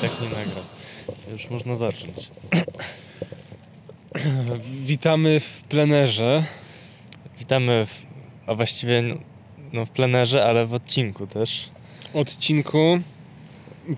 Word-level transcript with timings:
tak 0.00 0.20
nie 0.20 0.28
nagrał. 0.28 0.64
Już 1.32 1.50
można 1.50 1.76
zacząć. 1.76 2.30
Witamy 4.86 5.40
w 5.40 5.62
plenerze. 5.62 6.44
Witamy, 7.38 7.86
w, 7.86 8.06
a 8.46 8.54
właściwie 8.54 9.02
no, 9.02 9.14
no 9.72 9.86
w 9.86 9.90
plenerze, 9.90 10.44
ale 10.44 10.66
w 10.66 10.74
odcinku 10.74 11.26
też. 11.26 11.70
Odcinku 12.14 13.00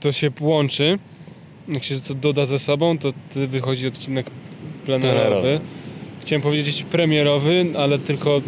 to 0.01 0.13
się 0.13 0.31
łączy. 0.41 0.99
Jak 1.69 1.85
się 1.85 2.01
to 2.01 2.15
doda 2.15 2.47
ze 2.47 2.59
sobą, 2.59 2.99
to 2.99 3.13
wychodzi 3.35 3.87
odcinek 3.87 4.31
plenerowy. 4.85 5.21
Plenerowy. 5.31 5.61
Chciałem 6.23 6.43
powiedzieć 6.43 6.83
premierowy, 6.83 7.67
ale 7.79 7.99
tylko 7.99 8.41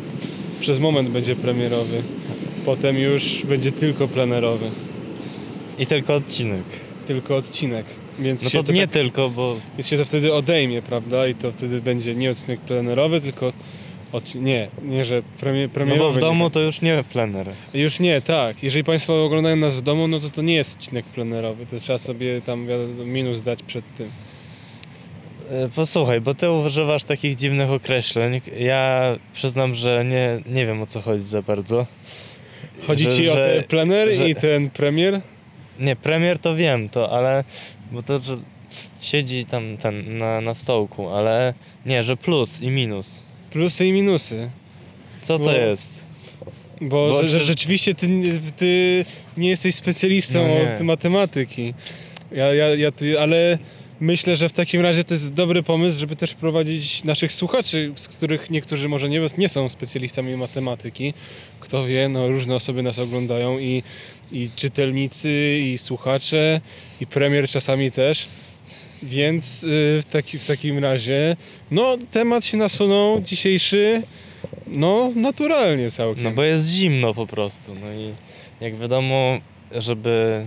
przez 0.60 0.78
moment 0.78 1.08
będzie 1.08 1.36
premierowy. 1.36 2.02
Potem 2.64 2.98
już 2.98 3.46
będzie 3.46 3.72
tylko 3.72 4.08
plenerowy. 4.08 4.70
I 5.78 5.86
tylko 5.86 6.14
odcinek. 6.14 6.64
Tylko 7.06 7.36
odcinek. 7.36 7.86
Więc 8.18 8.44
No 8.44 8.50
się 8.50 8.62
to 8.62 8.72
nie 8.72 8.80
tak, 8.86 8.90
tylko, 8.90 9.30
bo 9.30 9.56
więc 9.78 9.88
się 9.88 9.96
to 9.96 10.04
wtedy 10.04 10.34
odejmie, 10.34 10.82
prawda? 10.82 11.26
I 11.26 11.34
to 11.34 11.52
wtedy 11.52 11.80
będzie 11.82 12.14
nie 12.14 12.30
odcinek 12.30 12.60
plenerowy, 12.60 13.20
tylko 13.20 13.52
nie, 14.34 14.68
nie, 14.82 15.04
że 15.04 15.22
premie, 15.40 15.62
no 15.62 15.68
premierowy. 15.74 16.04
bo 16.04 16.12
w 16.12 16.14
nie. 16.14 16.20
domu 16.20 16.50
to 16.50 16.60
już 16.60 16.80
nie 16.80 17.04
plener. 17.12 17.50
Już 17.74 18.00
nie, 18.00 18.20
tak. 18.20 18.62
Jeżeli 18.62 18.84
Państwo 18.84 19.24
oglądają 19.24 19.56
nas 19.56 19.74
w 19.74 19.82
domu, 19.82 20.08
no 20.08 20.20
to 20.20 20.30
to 20.30 20.42
nie 20.42 20.54
jest 20.54 20.76
odcinek 20.76 21.04
plenerowy. 21.06 21.66
To 21.66 21.80
trzeba 21.80 21.98
sobie 21.98 22.40
tam 22.40 22.68
minus 23.04 23.42
dać 23.42 23.62
przed 23.62 23.94
tym. 23.96 24.08
E, 25.50 25.68
Posłuchaj, 25.68 26.20
bo 26.20 26.34
ty 26.34 26.50
używasz 26.50 27.04
takich 27.04 27.34
dziwnych 27.36 27.70
określeń. 27.70 28.40
Ja 28.58 29.16
przyznam, 29.32 29.74
że 29.74 30.04
nie, 30.04 30.40
nie 30.54 30.66
wiem 30.66 30.82
o 30.82 30.86
co 30.86 31.00
chodzi 31.00 31.24
za 31.24 31.42
bardzo. 31.42 31.86
Chodzi 32.86 33.04
Że- 33.04 33.16
Ci 33.16 33.28
o 33.30 33.34
ten 33.34 33.64
plener 33.64 34.14
że- 34.14 34.28
i 34.28 34.34
ten 34.34 34.70
premier? 34.70 35.20
Nie, 35.78 35.96
premier 35.96 36.38
to 36.38 36.56
wiem, 36.56 36.88
to 36.88 37.10
ale. 37.12 37.44
Bo 37.92 38.02
to, 38.02 38.18
że 38.18 38.36
siedzi 39.00 39.44
tam 39.46 39.76
ten 39.76 40.18
na, 40.18 40.40
na 40.40 40.54
stołku, 40.54 41.08
ale 41.08 41.54
nie, 41.86 42.02
że 42.02 42.16
plus 42.16 42.60
i 42.62 42.70
minus. 42.70 43.26
Plusy 43.50 43.86
i 43.86 43.92
minusy. 43.92 44.50
Co 45.22 45.38
Bo- 45.38 45.44
to 45.44 45.56
jest? 45.56 46.04
Bo, 46.80 47.08
Bo 47.08 47.22
że, 47.28 47.38
czy- 47.38 47.44
rzeczywiście 47.44 47.94
ty, 47.94 48.08
nie- 48.08 48.40
ty 48.56 49.04
nie 49.36 49.48
jesteś 49.48 49.74
specjalistą 49.74 50.48
No 50.48 50.74
od 50.74 50.80
matematyki. 50.80 51.74
Ja, 52.32 52.54
ja, 52.54 52.68
ja 52.74 52.92
tu, 52.92 53.04
ale 53.20 53.58
myślę, 54.00 54.36
że 54.36 54.48
w 54.48 54.52
takim 54.52 54.80
razie 54.80 55.04
to 55.04 55.14
jest 55.14 55.32
dobry 55.32 55.62
pomysł, 55.62 56.00
żeby 56.00 56.16
też 56.16 56.30
wprowadzić 56.30 57.04
naszych 57.04 57.32
słuchaczy, 57.32 57.92
z 57.96 58.08
których 58.08 58.50
niektórzy 58.50 58.88
może 58.88 59.08
nie, 59.08 59.20
nie 59.38 59.48
są 59.48 59.68
specjalistami 59.68 60.36
matematyki. 60.36 61.14
Kto 61.60 61.86
wie, 61.86 62.08
no 62.08 62.28
różne 62.28 62.54
osoby 62.54 62.82
nas 62.82 62.98
oglądają 62.98 63.58
i, 63.58 63.82
i 64.34 64.50
czytelnicy, 64.56 65.58
i 65.62 65.78
słuchacze, 65.78 66.60
i 67.00 67.06
premier 67.06 67.48
czasami 67.48 67.90
też. 67.90 68.26
Więc 69.02 69.64
y, 69.64 69.66
w, 70.02 70.04
taki, 70.10 70.38
w 70.38 70.46
takim 70.46 70.78
razie, 70.78 71.36
no 71.70 71.98
temat 72.10 72.44
się 72.44 72.56
nasunął 72.56 73.20
dzisiejszy, 73.20 74.02
no 74.66 75.12
naturalnie 75.16 75.90
całkiem. 75.90 76.24
No 76.24 76.30
bo 76.30 76.42
jest 76.42 76.68
zimno 76.68 77.14
po 77.14 77.26
prostu. 77.26 77.74
No 77.80 77.92
i 77.92 78.14
jak 78.60 78.76
wiadomo, 78.76 79.38
żeby 79.72 80.46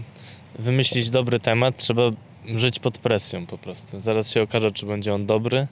wymyślić 0.60 1.10
dobry 1.10 1.40
temat, 1.40 1.78
trzeba 1.78 2.12
żyć 2.56 2.80
pod 2.80 2.98
presją 2.98 3.46
po 3.46 3.58
prostu. 3.58 4.00
Zaraz 4.00 4.32
się 4.32 4.42
okaże, 4.42 4.72
czy 4.72 4.86
będzie 4.86 5.14
on 5.14 5.26
dobry. 5.26 5.68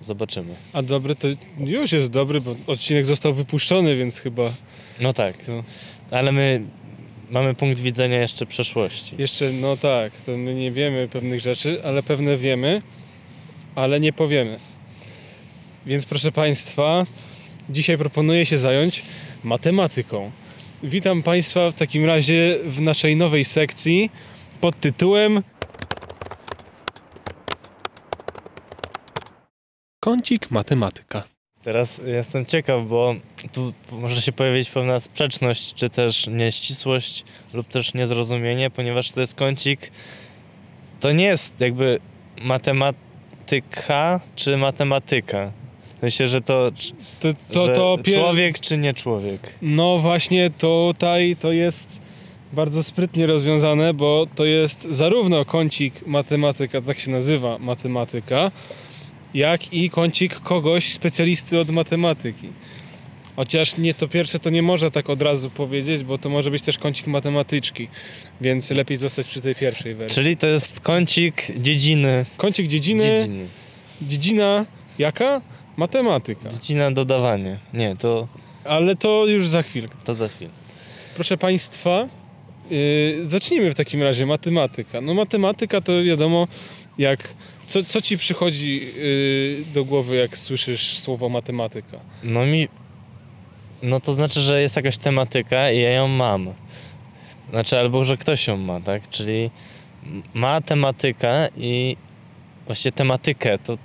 Zobaczymy. 0.00 0.54
A 0.72 0.82
dobry 0.82 1.14
to 1.14 1.28
już 1.58 1.92
jest 1.92 2.10
dobry, 2.10 2.40
bo 2.40 2.56
odcinek 2.66 3.06
został 3.06 3.34
wypuszczony, 3.34 3.96
więc 3.96 4.18
chyba 4.18 4.52
No 5.00 5.12
tak, 5.12 5.36
to 5.36 5.64
ale 6.10 6.32
my 6.32 6.62
mamy 7.30 7.54
punkt 7.54 7.80
widzenia 7.80 8.20
jeszcze 8.20 8.46
przeszłości. 8.46 9.14
jeszcze, 9.18 9.52
no 9.52 9.76
tak, 9.76 10.12
to 10.16 10.36
my 10.36 10.54
nie 10.54 10.72
wiemy 10.72 11.08
pewnych 11.08 11.40
rzeczy, 11.40 11.84
ale 11.84 12.02
pewne 12.02 12.36
wiemy, 12.36 12.82
ale 13.74 14.00
nie 14.00 14.12
powiemy. 14.12 14.58
Więc 15.86 16.06
proszę 16.06 16.32
Państwa, 16.32 17.06
dzisiaj 17.70 17.98
proponuję 17.98 18.46
się 18.46 18.58
zająć 18.58 19.02
matematyką. 19.44 20.30
Witam 20.82 21.22
Państwa 21.22 21.70
w 21.70 21.74
takim 21.74 22.04
razie 22.04 22.58
w 22.64 22.80
naszej 22.80 23.16
nowej 23.16 23.44
sekcji 23.44 24.10
pod 24.60 24.80
tytułem 24.80 25.42
Kącik 30.00 30.50
matematyka. 30.50 31.39
Teraz 31.64 32.00
jestem 32.06 32.46
ciekaw, 32.46 32.86
bo 32.86 33.14
tu 33.52 33.72
może 33.92 34.22
się 34.22 34.32
pojawić 34.32 34.70
pewna 34.70 35.00
sprzeczność, 35.00 35.74
czy 35.74 35.88
też 35.90 36.26
nieścisłość, 36.26 37.24
lub 37.54 37.68
też 37.68 37.94
niezrozumienie, 37.94 38.70
ponieważ 38.70 39.10
to 39.12 39.20
jest 39.20 39.34
kącik. 39.34 39.90
To 41.00 41.12
nie 41.12 41.24
jest 41.24 41.60
jakby 41.60 41.98
matematyka 42.42 44.20
czy 44.36 44.56
matematyka. 44.56 45.52
Myślę, 46.02 46.26
że 46.26 46.40
to, 46.40 46.70
To, 47.20 47.28
to, 47.52 47.66
że 47.66 47.74
to 47.74 47.96
pier- 48.02 48.14
człowiek 48.14 48.60
czy 48.60 48.78
nie 48.78 48.94
człowiek. 48.94 49.54
No 49.62 49.98
właśnie 49.98 50.50
tutaj 50.50 51.36
to 51.40 51.52
jest 51.52 52.00
bardzo 52.52 52.82
sprytnie 52.82 53.26
rozwiązane, 53.26 53.94
bo 53.94 54.26
to 54.34 54.44
jest 54.44 54.82
zarówno 54.90 55.44
kącik 55.44 56.06
matematyka, 56.06 56.80
tak 56.80 56.98
się 56.98 57.10
nazywa 57.10 57.58
matematyka, 57.58 58.50
jak 59.34 59.72
i 59.74 59.90
kącik 59.90 60.40
kogoś 60.40 60.92
specjalisty 60.92 61.58
od 61.60 61.70
matematyki. 61.70 62.48
Chociaż 63.36 63.76
nie 63.76 63.94
to 63.94 64.08
pierwsze 64.08 64.38
to 64.38 64.50
nie 64.50 64.62
można 64.62 64.90
tak 64.90 65.10
od 65.10 65.22
razu 65.22 65.50
powiedzieć, 65.50 66.04
bo 66.04 66.18
to 66.18 66.28
może 66.28 66.50
być 66.50 66.62
też 66.62 66.78
kącik 66.78 67.06
matematyczki, 67.06 67.88
więc 68.40 68.70
lepiej 68.70 68.96
zostać 68.96 69.26
przy 69.26 69.40
tej 69.40 69.54
pierwszej 69.54 69.94
wersji. 69.94 70.22
Czyli 70.22 70.36
to 70.36 70.46
jest 70.46 70.80
kącik 70.80 71.42
dziedziny. 71.60 72.26
Kącik 72.36 72.66
dziedziny, 72.68 73.04
Dziedziny. 73.18 73.46
dziedzina 74.02 74.66
jaka? 74.98 75.40
Matematyka. 75.76 76.48
Dziedzina 76.48 76.90
dodawanie. 76.90 77.58
Nie, 77.74 77.96
to, 77.96 78.28
Ale 78.64 78.96
to 78.96 79.26
już 79.26 79.48
za 79.48 79.62
chwilkę. 79.62 79.94
to 80.04 80.14
za 80.14 80.28
chwilę. 80.28 80.50
Proszę 81.14 81.36
Państwa, 81.36 82.08
yy, 82.70 83.18
zacznijmy 83.26 83.70
w 83.70 83.74
takim 83.74 84.02
razie 84.02 84.26
matematyka. 84.26 85.00
No 85.00 85.14
matematyka 85.14 85.80
to 85.80 86.02
wiadomo, 86.04 86.48
jak 86.98 87.34
co, 87.70 87.84
co 87.84 88.02
ci 88.02 88.18
przychodzi 88.18 88.80
yy, 88.96 89.64
do 89.74 89.84
głowy, 89.84 90.16
jak 90.16 90.38
słyszysz 90.38 90.98
słowo 90.98 91.28
matematyka? 91.28 92.00
No 92.22 92.46
mi. 92.46 92.68
No 93.82 94.00
to 94.00 94.12
znaczy, 94.14 94.40
że 94.40 94.62
jest 94.62 94.76
jakaś 94.76 94.98
tematyka 94.98 95.70
i 95.70 95.80
ja 95.80 95.90
ją 95.90 96.08
mam. 96.08 96.54
Znaczy, 97.50 97.78
albo 97.78 98.04
że 98.04 98.16
ktoś 98.16 98.46
ją 98.46 98.56
ma, 98.56 98.80
tak? 98.80 99.08
Czyli 99.08 99.50
ma 100.34 100.60
tematykę 100.60 101.48
i 101.56 101.96
właściwie 102.66 102.92
tematykę, 102.92 103.58
to 103.58 103.78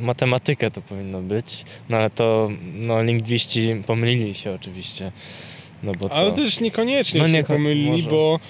matematykę 0.00 0.70
to 0.70 0.82
powinno 0.82 1.20
być. 1.22 1.64
No 1.88 1.96
ale 1.96 2.10
to 2.10 2.48
no, 2.74 3.02
lingwiści 3.02 3.70
pomylili 3.86 4.34
się 4.34 4.52
oczywiście. 4.52 5.12
No 5.82 5.92
bo 5.92 6.08
to... 6.08 6.14
Ale 6.14 6.32
też 6.32 6.60
niekoniecznie 6.60 7.20
No 7.20 7.26
się 7.26 7.32
nie- 7.32 7.44
pomylili, 7.44 7.90
może. 7.90 8.10
bo, 8.10 8.40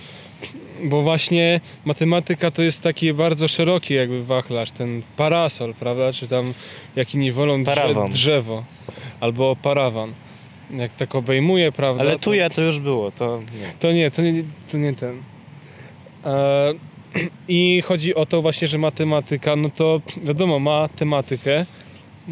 bo 0.85 1.03
właśnie 1.03 1.61
matematyka 1.85 2.51
to 2.51 2.63
jest 2.63 2.83
takie 2.83 3.15
bardzo 3.15 3.49
szerokie 3.49 3.95
jakby 3.95 4.25
wachlarz, 4.25 4.71
ten 4.71 5.03
parasol, 5.17 5.75
prawda? 5.75 6.13
Czy 6.13 6.29
tam, 6.29 6.53
jak 6.97 7.15
inni 7.15 7.33
wolą, 7.33 7.65
drze, 7.65 7.95
drzewo. 8.11 8.65
Albo 9.21 9.57
parawan. 9.57 10.13
Jak 10.71 10.93
tak 10.93 11.15
obejmuje, 11.15 11.73
prawda? 11.73 12.03
Ale 12.03 12.19
tu 12.19 12.35
ja 12.35 12.51
to 12.51 12.63
już 12.63 12.79
było, 12.81 13.11
to 13.11 13.37
nie. 13.61 13.75
To 13.79 13.93
nie, 13.93 14.11
to 14.11 14.23
nie, 14.23 14.45
to 14.71 14.79
nie 14.79 14.95
ten. 14.95 15.23
E, 16.25 16.73
I 17.49 17.83
chodzi 17.87 18.15
o 18.15 18.27
to 18.27 18.43
właśnie, 18.43 18.69
że 18.69 18.79
matematyka, 18.79 19.57
no 19.57 19.71
to 19.71 20.01
wiadomo, 20.23 20.59
ma 20.59 20.89
tematykę, 20.89 21.67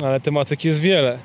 ale 0.02 0.20
tematyk 0.20 0.64
jest 0.64 0.80
wiele. 0.80 1.18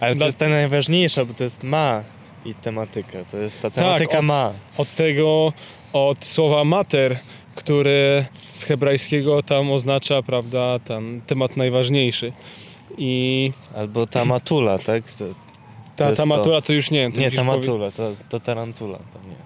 Ale 0.00 0.14
Dla- 0.14 0.24
to 0.24 0.28
jest 0.28 0.38
ta 0.38 0.48
najważniejsza, 0.48 1.24
bo 1.24 1.34
to 1.34 1.44
jest 1.44 1.62
ma 1.62 2.04
i 2.44 2.54
tematyka. 2.54 3.24
To 3.30 3.38
jest 3.38 3.62
ta 3.62 3.70
tematyka 3.70 4.18
od- 4.18 4.24
ma. 4.24 4.52
Od 4.78 4.94
tego, 4.94 5.52
od 5.92 6.24
słowa 6.24 6.64
mater, 6.64 7.16
które 7.54 8.24
z 8.52 8.64
hebrajskiego 8.64 9.42
tam 9.42 9.72
oznacza, 9.72 10.22
prawda, 10.22 10.78
ten 10.78 11.20
temat 11.26 11.56
najważniejszy. 11.56 12.32
I 12.98 13.52
Albo 13.76 14.06
ta 14.06 14.24
matula, 14.24 14.78
tak? 14.78 15.12
To, 15.12 15.24
ta, 15.96 16.08
jest 16.08 16.16
ta 16.16 16.22
to. 16.22 16.26
matura 16.26 16.60
to 16.60 16.72
już 16.72 16.90
nie 16.90 17.00
wiem. 17.00 17.12
to 17.12 17.20
nie, 17.20 17.30
ta 17.30 17.36
powie- 17.42 17.44
matula, 17.58 17.90
to, 17.90 18.12
to 18.28 18.40
tarantula, 18.40 18.98
to 18.98 19.18
nie. 19.28 19.36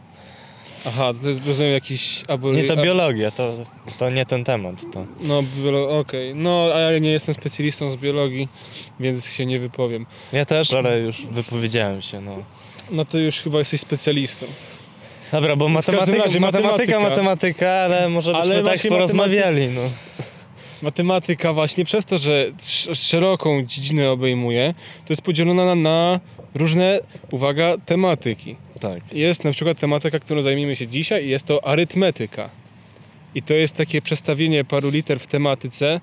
Aha, 0.86 1.12
to 1.22 1.28
jest 1.28 1.46
rozumiem 1.46 1.72
jakiś... 1.72 2.22
Nie, 2.52 2.64
to 2.64 2.76
biologia, 2.76 3.30
to, 3.30 3.54
to 3.98 4.10
nie 4.10 4.26
ten 4.26 4.44
temat. 4.44 4.92
To. 4.92 5.06
No, 5.20 5.42
biolo- 5.42 5.98
okej. 6.00 6.34
No, 6.34 6.68
a 6.74 6.78
ja 6.78 6.98
nie 6.98 7.10
jestem 7.10 7.34
specjalistą 7.34 7.90
z 7.90 7.96
biologii, 7.96 8.48
więc 9.00 9.26
się 9.26 9.46
nie 9.46 9.58
wypowiem. 9.60 10.06
Ja 10.32 10.44
też, 10.44 10.72
ale 10.72 10.98
już 11.00 11.26
wypowiedziałem 11.26 12.02
się, 12.02 12.20
no. 12.20 12.36
No 12.90 13.04
to 13.04 13.18
już 13.18 13.36
chyba 13.40 13.58
jesteś 13.58 13.80
specjalistą. 13.80 14.46
Dobra, 15.32 15.56
bo 15.56 15.68
matematyka, 15.68 16.18
razie 16.22 16.40
matematyka, 16.40 16.76
matematyka. 16.76 17.00
matematyka, 17.10 17.70
ale 17.70 18.08
może 18.08 18.32
Ale 18.34 18.40
byśmy 18.42 18.54
tak 18.56 18.64
właśnie 18.64 18.90
porozmawiali, 18.90 19.68
no. 19.68 19.80
Matematyka 20.82 21.52
właśnie 21.52 21.84
przez 21.84 22.04
to, 22.04 22.18
że 22.18 22.46
sz- 22.58 22.98
szeroką 22.98 23.62
dziedzinę 23.62 24.10
obejmuje, 24.10 24.74
to 25.06 25.12
jest 25.12 25.22
podzielona 25.22 25.74
na, 25.74 26.20
różne, 26.54 27.00
uwaga, 27.30 27.74
tematyki. 27.86 28.56
Tak. 28.80 29.12
Jest 29.12 29.44
na 29.44 29.52
przykład 29.52 29.80
tematyka, 29.80 30.18
którą 30.20 30.42
zajmiemy 30.42 30.76
się 30.76 30.86
dzisiaj 30.86 31.24
i 31.24 31.28
jest 31.28 31.44
to 31.46 31.64
arytmetyka. 31.66 32.50
I 33.34 33.42
to 33.42 33.54
jest 33.54 33.76
takie 33.76 34.02
przestawienie 34.02 34.64
paru 34.64 34.90
liter 34.90 35.20
w 35.20 35.26
tematyce. 35.26 36.00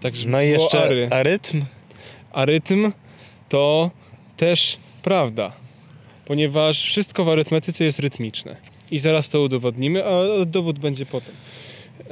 Tak, 0.00 0.16
żeby 0.16 0.32
No 0.32 0.42
i 0.42 0.48
jeszcze 0.48 0.82
ary. 0.82 1.08
arytm. 1.10 1.64
A 2.32 2.44
rytm 2.44 2.92
to 3.48 3.90
też 4.36 4.76
prawda, 5.02 5.52
ponieważ 6.26 6.82
wszystko 6.84 7.24
w 7.24 7.28
arytmetyce 7.28 7.84
jest 7.84 7.98
rytmiczne. 7.98 8.56
I 8.90 8.98
zaraz 8.98 9.28
to 9.28 9.40
udowodnimy, 9.42 10.04
a 10.04 10.44
dowód 10.46 10.78
będzie 10.78 11.06
potem. 11.06 11.34
E, 12.00 12.06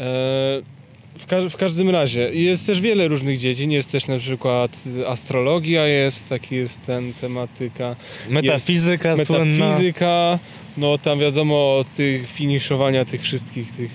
w, 1.18 1.26
ka- 1.26 1.48
w 1.48 1.56
każdym 1.56 1.90
razie 1.90 2.20
jest 2.34 2.66
też 2.66 2.80
wiele 2.80 3.08
różnych 3.08 3.38
dziedzin. 3.38 3.70
Jest 3.70 3.92
też 3.92 4.06
na 4.06 4.18
przykład 4.18 4.76
astrologia, 5.08 5.86
jest, 5.86 6.28
taki 6.28 6.54
jest 6.56 6.82
ten 6.86 7.12
tematyka. 7.20 7.96
Metafizyka 8.28 9.16
słynna. 9.24 9.44
Metafizyka, 9.66 10.38
no 10.76 10.98
tam 10.98 11.18
wiadomo 11.18 11.76
od 11.78 11.94
tych 11.94 12.30
finiszowania 12.30 13.04
tych 13.04 13.22
wszystkich 13.22 13.72
tych 13.76 13.90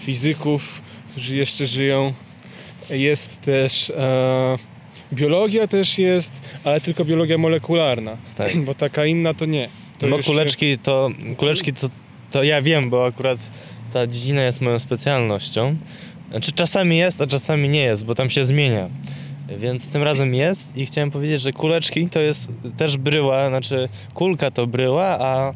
fizyków, 0.00 0.82
którzy 1.10 1.36
jeszcze 1.36 1.66
żyją. 1.66 2.12
Jest 2.90 3.40
też 3.40 3.90
e, 3.90 4.58
biologia 5.12 5.66
też 5.66 5.98
jest, 5.98 6.40
ale 6.64 6.80
tylko 6.80 7.04
biologia 7.04 7.38
molekularna, 7.38 8.16
Tak. 8.36 8.60
bo 8.66 8.74
taka 8.74 9.06
inna 9.06 9.34
to 9.34 9.44
nie. 9.44 9.68
To 9.98 10.06
no 10.06 10.16
już- 10.16 10.26
kuleczki 10.26 10.78
to, 10.78 11.10
kuleczki 11.36 11.72
to, 11.72 11.88
to 12.30 12.42
ja 12.42 12.62
wiem, 12.62 12.90
bo 12.90 13.06
akurat 13.06 13.50
ta 13.92 14.06
dziedzina 14.06 14.42
jest 14.42 14.60
moją 14.60 14.78
specjalnością. 14.78 15.76
Znaczy 16.30 16.52
czasami 16.52 16.98
jest, 16.98 17.20
a 17.20 17.26
czasami 17.26 17.68
nie 17.68 17.82
jest, 17.82 18.04
bo 18.04 18.14
tam 18.14 18.30
się 18.30 18.44
zmienia. 18.44 18.88
Więc 19.58 19.90
tym 19.90 20.02
razem 20.02 20.34
jest 20.34 20.76
i 20.76 20.86
chciałem 20.86 21.10
powiedzieć, 21.10 21.40
że 21.40 21.52
kuleczki 21.52 22.08
to 22.08 22.20
jest 22.20 22.50
też 22.76 22.96
bryła, 22.96 23.48
znaczy 23.48 23.88
kulka 24.14 24.50
to 24.50 24.66
bryła, 24.66 25.04
a 25.04 25.52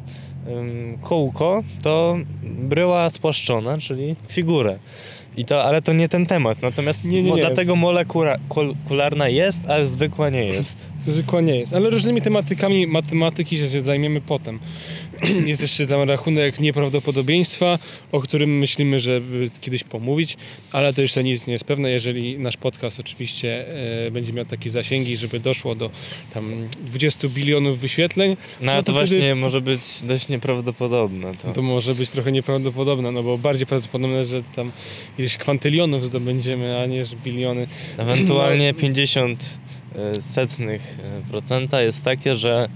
ym, 0.49 0.97
kołko 1.01 1.63
to 1.81 2.17
bryła 2.43 3.09
spłaszczona, 3.09 3.77
czyli 3.77 4.15
figurę. 4.27 4.79
I 5.37 5.45
to, 5.45 5.63
ale 5.63 5.81
to 5.81 5.93
nie 5.93 6.09
ten 6.09 6.25
temat. 6.25 6.61
Natomiast 6.61 7.05
Nie, 7.05 7.23
nie, 7.23 7.31
nie. 7.31 7.41
dlatego 7.41 7.75
molekularna 7.75 9.29
jest, 9.29 9.69
a 9.69 9.85
zwykła 9.85 10.29
nie 10.29 10.45
jest. 10.45 10.85
Zwykła 11.07 11.41
nie 11.41 11.55
jest, 11.59 11.73
ale 11.73 11.89
różnymi 11.89 12.21
tematykami 12.21 12.87
matematyki 12.87 13.57
się 13.57 13.81
zajmiemy 13.81 14.21
potem. 14.21 14.59
jest 15.45 15.61
jeszcze 15.61 15.87
tam 15.87 16.09
rachunek 16.09 16.59
nieprawdopodobieństwa, 16.59 17.79
o 18.11 18.19
którym 18.21 18.57
myślimy, 18.57 18.99
żeby 18.99 19.49
kiedyś 19.61 19.83
pomówić, 19.83 20.37
ale 20.71 20.93
to 20.93 21.01
jeszcze 21.01 21.23
nic 21.23 21.47
nie 21.47 21.53
jest 21.53 21.65
pewne, 21.65 21.91
jeżeli 21.91 22.39
nasz 22.39 22.57
podcast 22.57 22.99
oczywiście 22.99 23.65
e, 24.07 24.11
będzie 24.11 24.33
miał 24.33 24.45
takie 24.45 24.69
zasięgi, 24.69 25.17
żeby 25.17 25.39
doszło 25.39 25.75
do 25.75 25.89
tam 26.33 26.67
20 26.81 27.27
bilionów 27.27 27.79
wyświetleń, 27.79 28.37
No, 28.61 28.71
ale 28.71 28.77
No 28.79 28.83
to 28.83 28.93
to, 28.93 28.99
wtedy- 28.99 29.15
właśnie 29.15 29.35
może 29.35 29.61
być 29.61 29.81
dość 30.03 30.27
nieprawdopodobne. 30.29 31.31
To. 31.35 31.53
to 31.53 31.61
może 31.61 31.95
być 31.95 32.09
trochę 32.09 32.31
nieprawdopodobne, 32.31 33.11
no 33.11 33.23
bo 33.23 33.37
bardziej 33.37 33.67
prawdopodobne, 33.67 34.25
że 34.25 34.43
tam 34.43 34.71
ileś 35.27 35.37
kwantylionów 35.37 36.05
zdobędziemy, 36.05 36.79
a 36.83 36.85
nie 36.85 37.05
że 37.05 37.15
biliony. 37.15 37.67
Ewentualnie 37.97 38.73
50 38.73 39.59
e, 39.95 40.21
setnych 40.21 40.97
e, 40.99 41.31
procenta 41.31 41.81
jest 41.81 42.03
takie, 42.03 42.35
że 42.35 42.69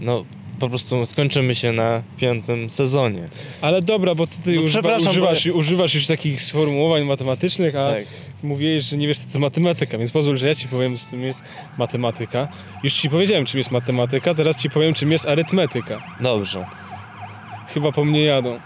no 0.00 0.24
po 0.58 0.68
prostu 0.68 1.06
skończymy 1.06 1.54
się 1.54 1.72
na 1.72 2.02
piątym 2.16 2.70
sezonie. 2.70 3.24
Ale 3.60 3.82
dobra, 3.82 4.14
bo 4.14 4.26
ty, 4.26 4.42
ty 4.44 4.54
No 4.56 4.62
używa, 4.62 4.96
używasz, 4.96 5.46
używasz 5.46 5.94
już 5.94 6.06
takich 6.06 6.40
sformułowań 6.40 7.04
matematycznych, 7.04 7.76
a 7.76 7.92
Tak. 7.92 8.04
mówiłeś, 8.42 8.84
że 8.84 8.96
nie 8.96 9.06
wiesz, 9.06 9.18
co 9.18 9.32
to 9.32 9.38
matematyka, 9.38 9.98
więc 9.98 10.10
pozwól, 10.10 10.36
że 10.38 10.48
ja 10.48 10.54
ci 10.54 10.68
powiem, 10.68 10.96
czym 11.10 11.22
jest 11.22 11.42
matematyka. 11.78 12.48
Już 12.82 12.92
ci 12.92 13.10
powiedziałem, 13.10 13.44
czym 13.44 13.58
jest 13.58 13.70
matematyka, 13.70 14.34
teraz 14.34 14.56
ci 14.56 14.70
powiem, 14.70 14.94
czym 14.94 15.12
jest 15.12 15.28
arytmetyka. 15.28 16.02
Dobrze. 16.20 16.64
Chyba 17.74 17.92
po 17.92 18.04
mnie 18.04 18.22
jadą. 18.22 18.60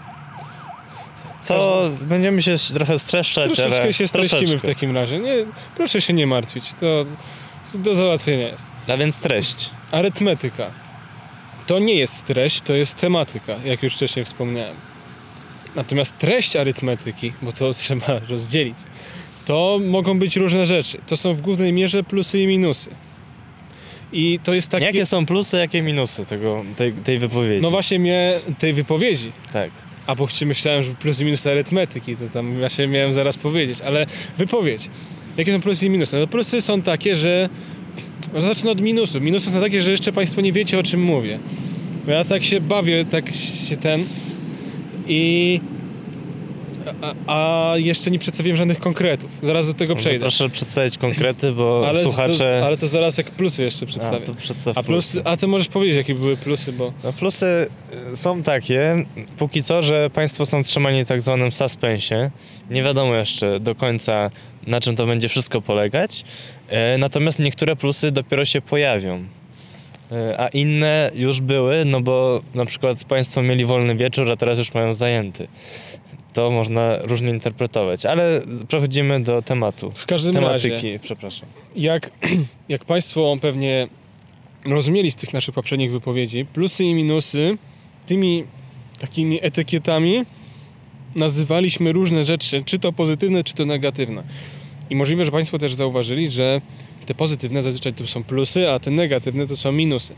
To 1.47 1.89
będziemy 2.01 2.41
się 2.41 2.55
trochę 2.73 2.99
streszczać, 2.99 3.45
Troszeczkę 3.45 3.83
ale 3.83 3.93
się 3.93 4.07
streścimy 4.07 4.57
w 4.57 4.61
takim 4.61 4.95
razie. 4.95 5.19
Nie, 5.19 5.35
proszę 5.75 6.01
się 6.01 6.13
nie 6.13 6.27
martwić, 6.27 6.73
to 6.79 7.05
do 7.73 7.95
załatwienia 7.95 8.47
jest. 8.47 8.67
A 8.87 8.97
więc 8.97 9.21
treść. 9.21 9.69
Arytmetyka. 9.91 10.71
To 11.67 11.79
nie 11.79 11.95
jest 11.95 12.25
treść, 12.25 12.61
to 12.61 12.73
jest 12.73 12.97
tematyka, 12.97 13.55
jak 13.65 13.83
już 13.83 13.95
wcześniej 13.95 14.25
wspomniałem. 14.25 14.75
Natomiast 15.75 16.17
treść 16.17 16.55
arytmetyki, 16.55 17.33
bo 17.41 17.51
to 17.51 17.73
trzeba 17.83 18.19
rozdzielić, 18.29 18.75
to 19.45 19.79
mogą 19.85 20.19
być 20.19 20.35
różne 20.35 20.67
rzeczy. 20.67 20.97
To 21.07 21.17
są 21.17 21.33
w 21.33 21.41
głównej 21.41 21.73
mierze 21.73 22.03
plusy 22.03 22.39
i 22.39 22.47
minusy. 22.47 22.89
I 24.13 24.39
to 24.43 24.53
jest 24.53 24.69
takie... 24.69 24.85
Jakie 24.85 25.05
są 25.05 25.25
plusy, 25.25 25.57
jakie 25.57 25.81
minusy 25.81 26.25
tego, 26.25 26.65
tej, 26.75 26.93
tej 26.93 27.19
wypowiedzi? 27.19 27.61
No 27.61 27.69
właśnie 27.69 27.99
mnie 27.99 28.33
tej 28.59 28.73
wypowiedzi. 28.73 29.31
Tak. 29.53 29.71
A 30.11 30.15
bo 30.15 30.27
myślałem, 30.45 30.83
że 30.83 30.93
plusy 30.93 31.21
i 31.21 31.25
minusy 31.25 31.51
arytmetyki, 31.51 32.15
to 32.15 32.29
tam 32.29 32.57
właśnie 32.57 32.87
miałem 32.87 33.13
zaraz 33.13 33.37
powiedzieć, 33.37 33.81
ale 33.81 34.05
wypowiedź. 34.37 34.89
Jakie 35.37 35.53
są 35.53 35.61
plusy 35.61 35.85
i 35.85 35.89
minusy? 35.89 36.19
No 36.19 36.27
plusy 36.27 36.61
są 36.61 36.81
takie, 36.81 37.15
że... 37.15 37.49
No 38.33 38.41
zacznę 38.41 38.71
od 38.71 38.81
minusów. 38.81 39.21
Minusy 39.21 39.51
są 39.51 39.61
takie, 39.61 39.81
że 39.81 39.91
jeszcze 39.91 40.11
Państwo 40.13 40.41
nie 40.41 40.51
wiecie, 40.53 40.79
o 40.79 40.83
czym 40.83 41.03
mówię. 41.03 41.39
Ja 42.07 42.23
tak 42.23 42.43
się 42.43 42.61
bawię, 42.61 43.05
tak 43.05 43.35
się 43.69 43.77
ten... 43.77 44.05
I... 45.07 45.59
A, 47.01 47.71
a 47.71 47.77
jeszcze 47.77 48.11
nie 48.11 48.19
przedstawiłem 48.19 48.57
żadnych 48.57 48.79
konkretów. 48.79 49.31
Zaraz 49.43 49.67
do 49.67 49.73
tego 49.73 49.95
przejdę. 49.95 50.19
Proszę 50.19 50.49
przedstawić 50.49 50.97
konkrety, 50.97 51.51
bo 51.51 51.83
ale, 51.87 52.03
słuchacze... 52.03 52.59
to, 52.61 52.67
ale 52.67 52.77
to 52.77 52.87
zaraz 52.87 53.17
jak 53.17 53.31
plusy 53.31 53.63
jeszcze 53.63 53.85
A, 53.85 53.87
przedstawię. 53.87 54.35
przedstaw 54.37 54.77
A, 54.77 54.83
plusy, 54.83 55.21
a 55.25 55.37
ty 55.37 55.47
możesz 55.47 55.67
powiedzieć, 55.67 55.95
jakie 55.97 56.15
były 56.15 56.37
plusy, 56.37 56.73
bo... 56.73 56.93
No 57.03 57.13
plusy 57.13 57.67
y, 58.13 58.17
są 58.17 58.43
takie, 58.43 59.05
póki 59.37 59.63
co, 59.63 59.81
że 59.81 60.09
państwo 60.09 60.45
są 60.45 60.63
trzymani 60.63 61.05
w 61.05 61.07
tak 61.07 61.21
zwanym 61.21 61.51
suspensie. 61.51 62.31
Nie 62.69 62.83
wiadomo 62.83 63.15
jeszcze 63.15 63.59
do 63.59 63.75
końca, 63.75 64.31
na 64.67 64.79
czym 64.79 64.95
to 64.95 65.05
będzie 65.05 65.29
wszystko 65.29 65.61
polegać. 65.61 66.23
E, 66.69 66.97
Natomiast 66.97 67.39
niektóre 67.39 67.75
plusy 67.75 68.11
dopiero 68.11 68.45
się 68.45 68.61
pojawią. 68.61 69.23
E, 70.11 70.39
A 70.39 70.47
inne 70.47 71.11
już 71.15 71.41
były, 71.41 71.85
no 71.85 72.01
bo 72.01 72.41
na 72.53 72.65
przykład 72.65 73.03
państwo 73.03 73.41
mieli 73.41 73.65
wolny 73.65 73.95
wieczór, 73.95 74.31
a 74.31 74.35
teraz 74.35 74.57
już 74.57 74.73
mają 74.73 74.93
zajęty. 74.93 75.47
To 76.33 76.49
można 76.49 76.97
różnie 76.97 77.29
interpretować, 77.29 78.05
ale 78.05 78.41
przechodzimy 78.67 79.23
do 79.23 79.41
tematu. 79.41 79.91
W 79.95 80.05
każdym 80.05 80.37
razie... 80.37 80.69
Tematyki, 80.69 80.99
przepraszam. 80.99 81.49
jak, 81.75 82.11
jak 82.69 82.85
Państwo 82.85 83.37
pewnie 83.41 83.87
rozumieli 84.65 85.11
z 85.11 85.15
tych 85.15 85.33
naszych 85.33 85.55
poprzednich 85.55 85.91
wypowiedzi, 85.91 86.45
plusy 86.45 86.83
i 86.83 86.93
minusy, 86.93 87.57
tymi 88.05 88.43
takimi 88.99 89.39
etykietami 89.41 90.25
nazywaliśmy 91.15 91.91
różne 91.91 92.25
rzeczy, 92.25 92.63
czy 92.65 92.79
to 92.79 92.93
pozytywne, 92.93 93.43
czy 93.43 93.53
to 93.53 93.65
negatywne. 93.65 94.23
I 94.89 94.95
możliwe, 94.95 95.25
że 95.25 95.31
Państwo 95.31 95.57
też 95.57 95.73
zauważyli, 95.73 96.31
że 96.31 96.61
te 97.05 97.13
pozytywne 97.13 97.63
zazwyczaj 97.63 97.93
to 97.93 98.07
są 98.07 98.23
plusy, 98.23 98.69
a 98.69 98.79
te 98.79 98.91
negatywne 98.91 99.47
to 99.47 99.57
są 99.57 99.71
minusy. 99.71 100.13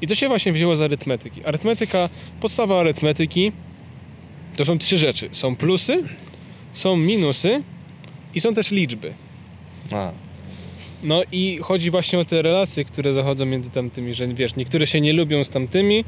I 0.00 0.06
to 0.06 0.14
się 0.14 0.28
właśnie 0.28 0.52
wzięło 0.52 0.76
z 0.76 0.80
arytmetyki. 0.80 1.44
Arytmetyka, 1.44 2.08
podstawa 2.40 2.80
arytmetyki 2.80 3.52
to 4.58 4.64
są 4.64 4.78
trzy 4.78 4.98
rzeczy. 4.98 5.28
Są 5.32 5.56
plusy, 5.56 6.02
są 6.72 6.96
minusy 6.96 7.62
i 8.34 8.40
są 8.40 8.54
też 8.54 8.70
liczby. 8.70 9.12
A, 9.92 10.10
No 11.02 11.22
i 11.32 11.58
chodzi 11.62 11.90
właśnie 11.90 12.18
o 12.18 12.24
te 12.24 12.42
relacje, 12.42 12.84
które 12.84 13.12
zachodzą 13.14 13.46
między 13.46 13.70
tamtymi, 13.70 14.14
że 14.14 14.28
wiesz, 14.28 14.56
niektóre 14.56 14.86
się 14.86 15.00
nie 15.00 15.12
lubią 15.12 15.44
z 15.44 15.50
tamtymi, 15.50 16.04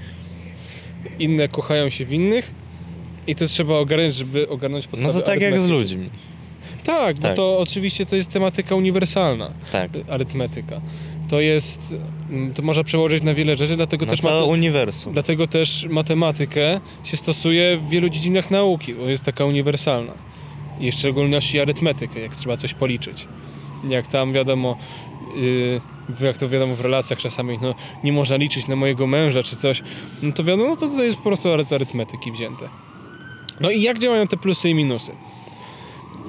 inne 1.19 1.49
kochają 1.49 1.88
się 1.90 2.04
w 2.04 2.12
innych 2.12 2.54
i 3.26 3.35
to 3.35 3.47
trzeba 3.47 3.75
ogarnąć, 3.78 4.14
żeby 4.14 4.49
ogarnąć 4.49 4.85
no 4.85 4.90
podstawy 4.90 5.12
to 5.12 5.21
tak 5.26 5.40
jak 5.40 5.62
z 5.62 5.66
ludźmi. 5.66 6.11
Tak, 6.85 7.16
bo 7.16 7.23
Tak. 7.23 7.37
to 7.37 7.59
oczywiście 7.59 8.07
to 8.07 8.16
jest 8.16 8.33
tematyka 8.33 8.75
uniwersalna, 8.75 9.50
Tak. 9.73 9.90
arytmetyka. 10.09 10.80
To 11.30 11.40
jest, 11.40 11.94
mm, 12.30 12.54
to 12.54 12.62
można 12.62 12.84
przełożyć 12.84 13.22
na 13.22 13.34
wiele 13.34 13.56
rzeczy, 13.56 13.76
dlatego 13.76 14.06
Na 14.06 14.10
też 14.10 14.20
całe 14.20 14.44
uniwersum. 14.44 15.12
Dlatego 15.12 15.46
też 15.46 15.87
matematykę 15.90 16.80
się 17.04 17.16
stosuje 17.16 17.76
w 17.76 17.88
wielu 17.88 18.08
dziedzinach 18.08 18.50
nauki, 18.50 18.94
bo 18.94 19.08
jest 19.08 19.25
taka 19.25 19.44
uniwersalna. 19.44 20.12
I 20.80 20.92
w 20.92 20.94
szczególności 20.94 21.60
arytmetykę, 21.60 22.20
jak 22.20 22.37
trzeba 22.37 22.56
coś 22.56 22.75
policzyć. 22.75 23.28
Jak 23.88 24.06
tam 24.06 24.32
wiadomo, 24.32 24.76
yy, 25.37 26.26
jak 26.26 26.38
to 26.38 26.49
wiadomo 26.49 26.75
w 26.75 26.80
relacjach 26.80 27.18
czasami, 27.18 27.58
no 27.62 27.75
nie 28.04 28.12
można 28.12 28.37
liczyć 28.37 28.68
na 28.68 28.76
mojego 28.76 29.06
męża 29.06 29.42
czy 29.42 29.56
coś, 29.56 29.82
no 30.22 30.32
to 30.32 30.44
wiadomo, 30.44 30.68
no 30.68 30.76
to, 30.76 30.88
to 30.88 31.04
jest 31.04 31.16
po 31.16 31.22
prostu 31.22 31.62
z 31.62 31.72
arytmetyki 31.72 32.32
wzięte. 32.32 32.68
No 33.60 33.70
i 33.70 33.82
jak 33.82 33.99
działają 33.99 34.26
te 34.26 34.37
plusy 34.37 34.70
i 34.70 34.75
minusy? 34.75 35.12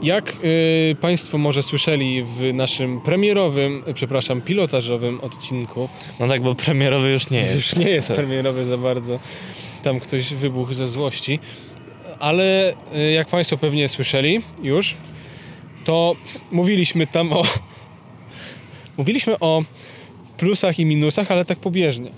Jak 0.01 0.33
yy, 0.43 0.95
Państwo 0.95 1.37
może 1.37 1.63
słyszeli 1.63 2.23
w 2.23 2.53
naszym 2.53 3.01
premierowym, 3.01 3.83
y, 3.87 3.93
przepraszam, 3.93 4.41
pilotażowym 4.41 5.19
odcinku, 5.21 5.89
No 6.19 6.27
tak, 6.27 6.41
bo 6.41 6.55
premierowy 6.55 7.09
już 7.11 7.29
nie 7.29 7.37
jest. 7.37 7.53
już 7.55 7.75
nie 7.75 7.89
jest 7.89 8.07
Tak. 8.07 8.17
premierowy 8.17 8.65
za 8.65 8.77
bardzo. 8.77 9.19
Tam 9.83 9.99
ktoś 9.99 10.33
wybuchł 10.33 10.73
ze 10.73 10.87
złości. 10.87 11.39
Ale 12.19 12.73
y, 12.95 13.11
jak 13.11 13.27
Państwo 13.27 13.57
pewnie 13.57 13.89
słyszeli 13.89 14.41
już, 14.63 14.95
to 15.85 16.15
mówiliśmy 16.51 17.07
tam 17.07 17.33
o. 17.33 17.43
Mówiliśmy 18.97 19.39
o 19.39 19.63
plusach 20.37 20.79
i 20.79 20.85
minusach, 20.85 21.31
ale 21.31 21.45
tak 21.45 21.59
pobieżnie. 21.59 22.09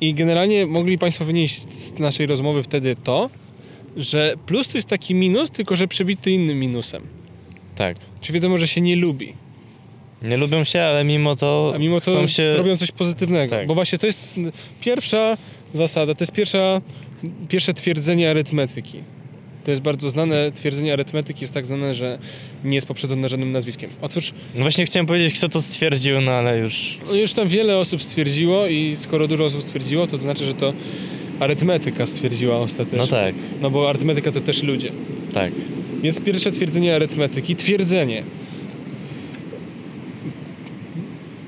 I 0.00 0.14
generalnie 0.14 0.66
mogli 0.66 0.98
Państwo 0.98 1.24
wynieść 1.24 1.74
z 1.74 1.98
naszej 1.98 2.26
rozmowy 2.26 2.62
wtedy 2.62 2.96
to, 3.04 3.30
że 3.96 4.34
plus 4.46 4.68
to 4.68 4.78
jest 4.78 4.88
taki 4.88 5.14
minus, 5.14 5.50
tylko 5.50 5.76
że 5.76 5.88
przebity 5.88 6.30
innym 6.30 6.60
minusem. 6.60 7.02
Tak. 7.74 7.96
Czy 8.20 8.32
wiadomo, 8.32 8.58
że 8.58 8.68
się 8.68 8.80
nie 8.80 8.96
lubi, 8.96 9.32
Nie 10.22 10.36
lubią 10.36 10.64
się, 10.64 10.82
ale 10.82 11.04
mimo 11.04 11.36
to, 11.36 11.72
a 11.74 11.78
mimo 11.78 12.00
to 12.00 12.28
się... 12.28 12.56
robią 12.56 12.76
coś 12.76 12.90
pozytywnego. 12.90 13.56
Tak. 13.56 13.66
Bo 13.66 13.74
właśnie 13.74 13.98
to 13.98 14.06
jest 14.06 14.34
pierwsza 14.80 15.36
zasada, 15.74 16.14
to 16.14 16.24
jest 16.24 16.32
pierwsza, 16.32 16.80
pierwsze 17.48 17.74
twierdzenie 17.74 18.30
arytmetyki. 18.30 18.98
To 19.64 19.70
jest 19.70 19.82
bardzo 19.82 20.10
znane, 20.10 20.52
twierdzenie 20.52 20.92
arytmetyki 20.92 21.40
jest 21.44 21.54
tak 21.54 21.66
znane, 21.66 21.94
że 21.94 22.18
nie 22.64 22.74
jest 22.74 22.86
poprzedzone 22.86 23.28
żadnym 23.28 23.52
nazwiskiem. 23.52 23.90
Otóż 24.02 24.32
No 24.54 24.62
właśnie 24.62 24.86
chciałem 24.86 25.06
powiedzieć, 25.06 25.34
kto 25.34 25.48
to 25.48 25.62
stwierdził, 25.62 26.20
no 26.20 26.32
ale 26.32 26.58
już... 26.58 26.98
no 27.06 27.14
już 27.14 27.32
tam 27.32 27.48
wiele 27.48 27.78
osób 27.78 28.02
stwierdziło 28.02 28.66
i 28.66 28.96
skoro 28.96 29.28
dużo 29.28 29.44
osób 29.44 29.62
stwierdziło, 29.62 30.06
to 30.06 30.18
znaczy, 30.18 30.44
że 30.44 30.54
to 30.54 30.72
arytmetyka 31.40 32.06
stwierdziła 32.06 32.56
ostatecznie. 32.58 32.98
No 32.98 33.06
tak, 33.06 33.34
No 33.60 33.70
bo 33.70 33.88
arytmetyka 33.90 34.32
to 34.32 34.40
też 34.40 34.62
ludzie. 34.62 34.92
tak. 35.34 35.52
Więc 36.02 36.20
pierwsze 36.20 36.50
twierdzenie 36.50 36.94
arytmetyki. 36.94 37.56
Twierdzenie. 37.56 38.22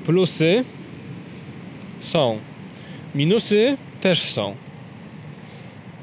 Plusy 0.05 0.63
są. 1.99 2.39
Minusy 3.15 3.77
też 4.01 4.21
są. 4.21 4.55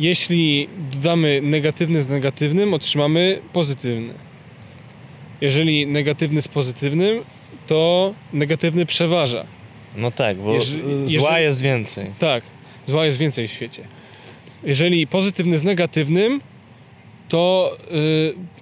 Jeśli 0.00 0.68
dodamy 0.92 1.40
negatywny 1.42 2.02
z 2.02 2.08
negatywnym, 2.08 2.74
otrzymamy 2.74 3.40
pozytywny. 3.52 4.14
Jeżeli 5.40 5.86
negatywny 5.86 6.42
z 6.42 6.48
pozytywnym, 6.48 7.20
to 7.66 8.14
negatywny 8.32 8.86
przeważa. 8.86 9.44
No 9.96 10.10
tak, 10.10 10.36
bo 10.36 10.50
y, 10.50 10.54
jeżeli- 10.54 11.18
zła 11.18 11.38
jest 11.40 11.62
więcej. 11.62 12.10
Tak, 12.18 12.44
zła 12.86 13.06
jest 13.06 13.18
więcej 13.18 13.48
w 13.48 13.50
świecie. 13.52 13.82
Jeżeli 14.64 15.06
pozytywny 15.06 15.58
z 15.58 15.64
negatywnym, 15.64 16.40
to, 17.28 17.76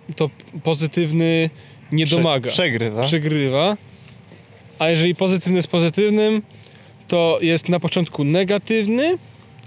y, 0.08 0.14
to 0.16 0.30
pozytywny 0.62 1.50
nie 1.92 2.06
Prze- 2.06 2.16
domaga, 2.16 2.50
Przegrywa. 2.50 3.02
przegrywa. 3.02 3.76
A 4.78 4.88
jeżeli 4.88 5.14
pozytywny 5.14 5.62
z 5.62 5.66
pozytywnym, 5.66 6.42
to 7.08 7.38
jest 7.42 7.68
na 7.68 7.80
początku 7.80 8.24
negatywny, 8.24 9.18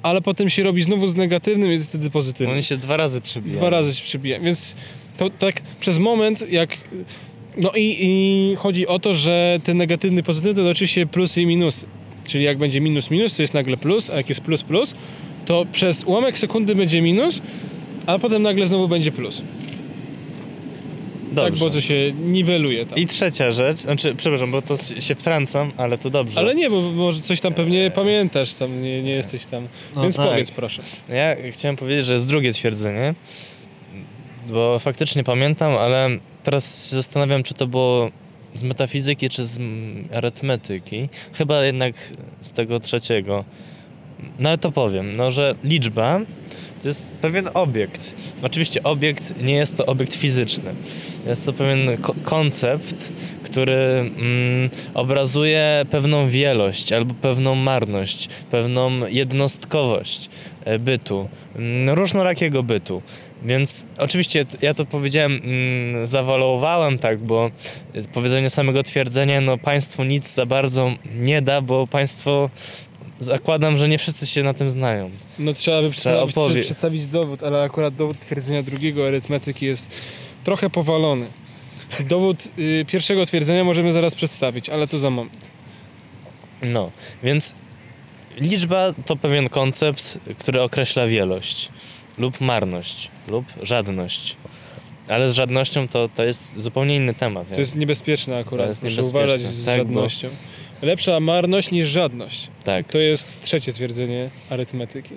ale 0.04 0.22
potem 0.22 0.50
się 0.50 0.64
robi 0.64 0.84
znowu 0.84 1.08
z 1.08 1.16
negatywnym 1.16 1.70
i 1.70 1.74
jest 1.74 1.90
wtedy 1.90 2.10
pozytywny. 2.10 2.54
Oni 2.54 2.64
się 2.64 2.78
dwa 2.78 2.98
razy 2.98 3.22
przybijają. 3.22 3.58
Dwa 3.60 3.70
razy 3.70 3.96
się 3.96 4.04
przybija. 4.04 4.40
Więc 4.40 4.76
to 5.18 5.30
tak 5.30 5.62
przez 5.80 5.98
moment, 5.98 6.52
jak. 6.52 6.78
No 7.58 7.72
i, 7.76 7.98
i 8.02 8.56
chodzi 8.56 8.88
o 8.88 9.00
to, 9.00 9.14
że 9.14 9.60
ten 9.64 9.78
negatywny, 9.78 10.24
pozytywny 10.24 10.64
to 10.64 10.70
oczywiście 10.70 11.06
plusy 11.06 11.42
i 11.42 11.46
minusy. 11.46 11.86
Czyli 12.28 12.44
jak 12.44 12.58
będzie 12.58 12.82
minus, 12.82 13.12
minus, 13.12 13.36
to 13.36 13.44
jest 13.44 13.54
nagle 13.54 13.78
plus, 13.78 14.10
a 14.10 14.16
jak 14.16 14.30
jest 14.30 14.42
plus, 14.42 14.64
plus, 14.64 14.94
to 15.46 15.66
przez 15.72 16.04
ułamek 16.04 16.40
sekundy 16.40 16.76
będzie 16.76 17.02
minus, 17.02 17.42
a 18.06 18.20
potem 18.20 18.42
nagle 18.42 18.68
znowu 18.68 18.88
będzie 18.88 19.12
plus. 19.12 19.42
Dobrze. 21.32 21.52
Tak, 21.52 21.60
bo 21.60 21.70
to 21.70 21.82
się 21.82 22.14
niweluje 22.26 22.86
tam. 22.86 23.00
I 23.00 23.08
trzecia 23.08 23.52
rzecz, 23.52 23.80
znaczy, 23.80 24.16
przepraszam, 24.16 24.52
bo 24.52 24.62
to 24.62 24.78
się 24.78 25.16
wtrącam, 25.16 25.72
ale 25.78 25.98
to 25.98 26.10
dobrze. 26.10 26.40
Ale 26.40 26.56
nie, 26.56 26.70
bo 26.70 26.82
może 26.82 27.22
coś 27.22 27.42
tam 27.42 27.54
pewnie 27.54 27.92
pamiętasz, 27.92 28.54
tam 28.54 28.82
nie, 28.82 29.04
nie 29.04 29.12
jesteś 29.12 29.46
tam. 29.46 29.68
No 29.96 30.02
Więc 30.02 30.16
tak. 30.16 30.28
powiedz 30.30 30.52
proszę. 30.52 30.82
Ja 31.10 31.36
chciałem 31.52 31.76
powiedzieć, 31.76 32.06
że 32.06 32.14
jest 32.14 32.28
drugie 32.28 32.54
twierdzenie, 32.54 33.16
bo 34.50 34.80
faktycznie 34.80 35.24
pamiętam, 35.24 35.74
ale 35.78 36.10
teraz 36.44 36.90
się 36.90 36.96
zastanawiam, 36.96 37.44
czy 37.44 37.54
to 37.54 37.68
było 37.68 38.12
z 38.58 38.64
metafizyki, 38.64 39.30
czy 39.30 39.46
z 39.46 39.58
mm, 39.58 40.08
arytmetyki. 40.14 41.10
Chyba 41.34 41.64
jednak 41.64 41.96
z 42.42 42.52
tego 42.52 42.80
trzeciego. 42.80 43.46
No 44.40 44.50
ale 44.50 44.58
to 44.58 44.72
powiem, 44.72 45.16
no 45.16 45.32
że 45.32 45.56
liczba 45.64 46.20
to 46.82 46.88
jest 46.88 47.08
pewien 47.08 47.50
obiekt. 47.54 48.16
Oczywiście 48.42 48.84
obiekt 48.84 49.44
nie 49.44 49.54
jest 49.56 49.78
to 49.78 49.86
obiekt 49.86 50.16
fizyczny. 50.16 50.74
Jest 51.28 51.46
to 51.46 51.54
pewien 51.54 51.98
ko- 51.98 52.16
koncept, 52.24 53.14
który 53.44 53.76
mm, 53.76 54.70
obrazuje 54.94 55.86
pewną 55.92 56.30
wielość 56.30 56.94
albo 56.94 57.14
pewną 57.14 57.56
marność, 57.56 58.30
pewną 58.52 58.92
jednostkowość 59.08 60.30
e, 60.66 60.80
bytu, 60.80 61.30
mm, 61.56 61.90
różnorakiego 61.90 62.64
bytu. 62.64 63.02
Więc 63.46 63.86
oczywiście 63.98 64.46
ja 64.62 64.74
to 64.74 64.86
powiedziałem, 64.86 65.42
mm, 65.44 66.08
zawalowałem 66.08 66.98
tak, 66.98 67.20
bo 67.20 67.52
powiedzenie 68.14 68.50
samego 68.50 68.84
twierdzenia, 68.84 69.42
no 69.42 69.58
państwu 69.58 70.04
nic 70.04 70.34
za 70.34 70.46
bardzo 70.46 70.92
nie 71.16 71.42
da, 71.42 71.62
bo 71.62 71.88
państwo 71.88 72.50
zakładam, 73.20 73.78
że 73.78 73.88
nie 73.88 73.98
wszyscy 73.98 74.28
się 74.28 74.44
na 74.44 74.54
tym 74.54 74.70
znają. 74.70 75.10
No 75.40 75.54
trzeba 75.54 75.82
by 75.82 75.92
Trzeba 75.92 76.16
przedstawić, 76.26 76.36
opowie- 76.36 76.62
przedstawić 76.62 77.08
dowód, 77.08 77.44
ale 77.44 77.64
akurat 77.64 77.96
dowód 77.96 78.20
twierdzenia 78.20 78.64
drugiego 78.64 79.08
arytmetyki 79.08 79.66
jest 79.66 80.02
trochę 80.44 80.70
powalony. 80.70 81.26
Dowód 82.06 82.44
y, 82.60 82.86
pierwszego 82.88 83.26
twierdzenia 83.26 83.64
możemy 83.64 83.92
zaraz 83.94 84.16
przedstawić, 84.16 84.70
ale 84.70 84.88
to 84.88 84.98
za 84.98 85.10
moment. 85.10 85.52
No, 86.62 86.92
więc 87.24 87.56
liczba 88.38 88.94
to 89.06 89.16
pewien 89.16 89.50
koncept, 89.50 90.20
który 90.40 90.62
określa 90.62 91.08
wielość 91.08 91.70
lub 92.18 92.42
marność 92.42 93.10
lub 93.28 93.46
żadność. 93.62 94.36
Ale 95.10 95.30
z 95.32 95.34
żadnością 95.34 95.88
to, 95.88 96.10
to 96.16 96.24
jest 96.24 96.60
zupełnie 96.60 96.96
inny 96.96 97.14
temat. 97.14 97.52
To 97.54 97.60
jest 97.60 97.76
niebezpieczne 97.76 98.38
akurat, 98.38 98.66
To 98.66 98.70
jest 98.70 98.84
niebezpieczne, 98.84 99.10
uważać 99.10 99.42
z 99.42 99.66
tak, 99.66 99.76
bo- 99.78 99.84
żadnością. 99.84 100.28
Lepsza 100.82 101.20
marność 101.20 101.72
niż 101.72 101.88
żadność. 101.88 102.48
Tak, 102.64 102.88
To 102.88 102.98
jest 102.98 103.42
trzecie 103.42 103.74
twierdzenie 103.74 104.30
arytmetyki. 104.50 105.14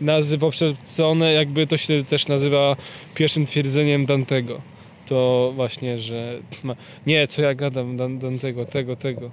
Nazy 0.00 0.38
poprzedzone, 0.38 1.32
jakby 1.32 1.66
to 1.66 1.76
się 1.76 2.04
też 2.04 2.28
nazywa 2.28 2.76
pierwszym 3.14 3.46
twierdzeniem 3.46 4.06
Dantego. 4.06 4.60
To 5.06 5.52
właśnie, 5.54 5.98
że... 5.98 6.38
Ma... 6.62 6.76
Nie, 7.06 7.26
co 7.28 7.42
ja 7.42 7.54
gadam, 7.54 7.96
Dan 7.96 8.18
Dantego, 8.18 8.64
tego, 8.64 8.96
tego. 8.96 9.30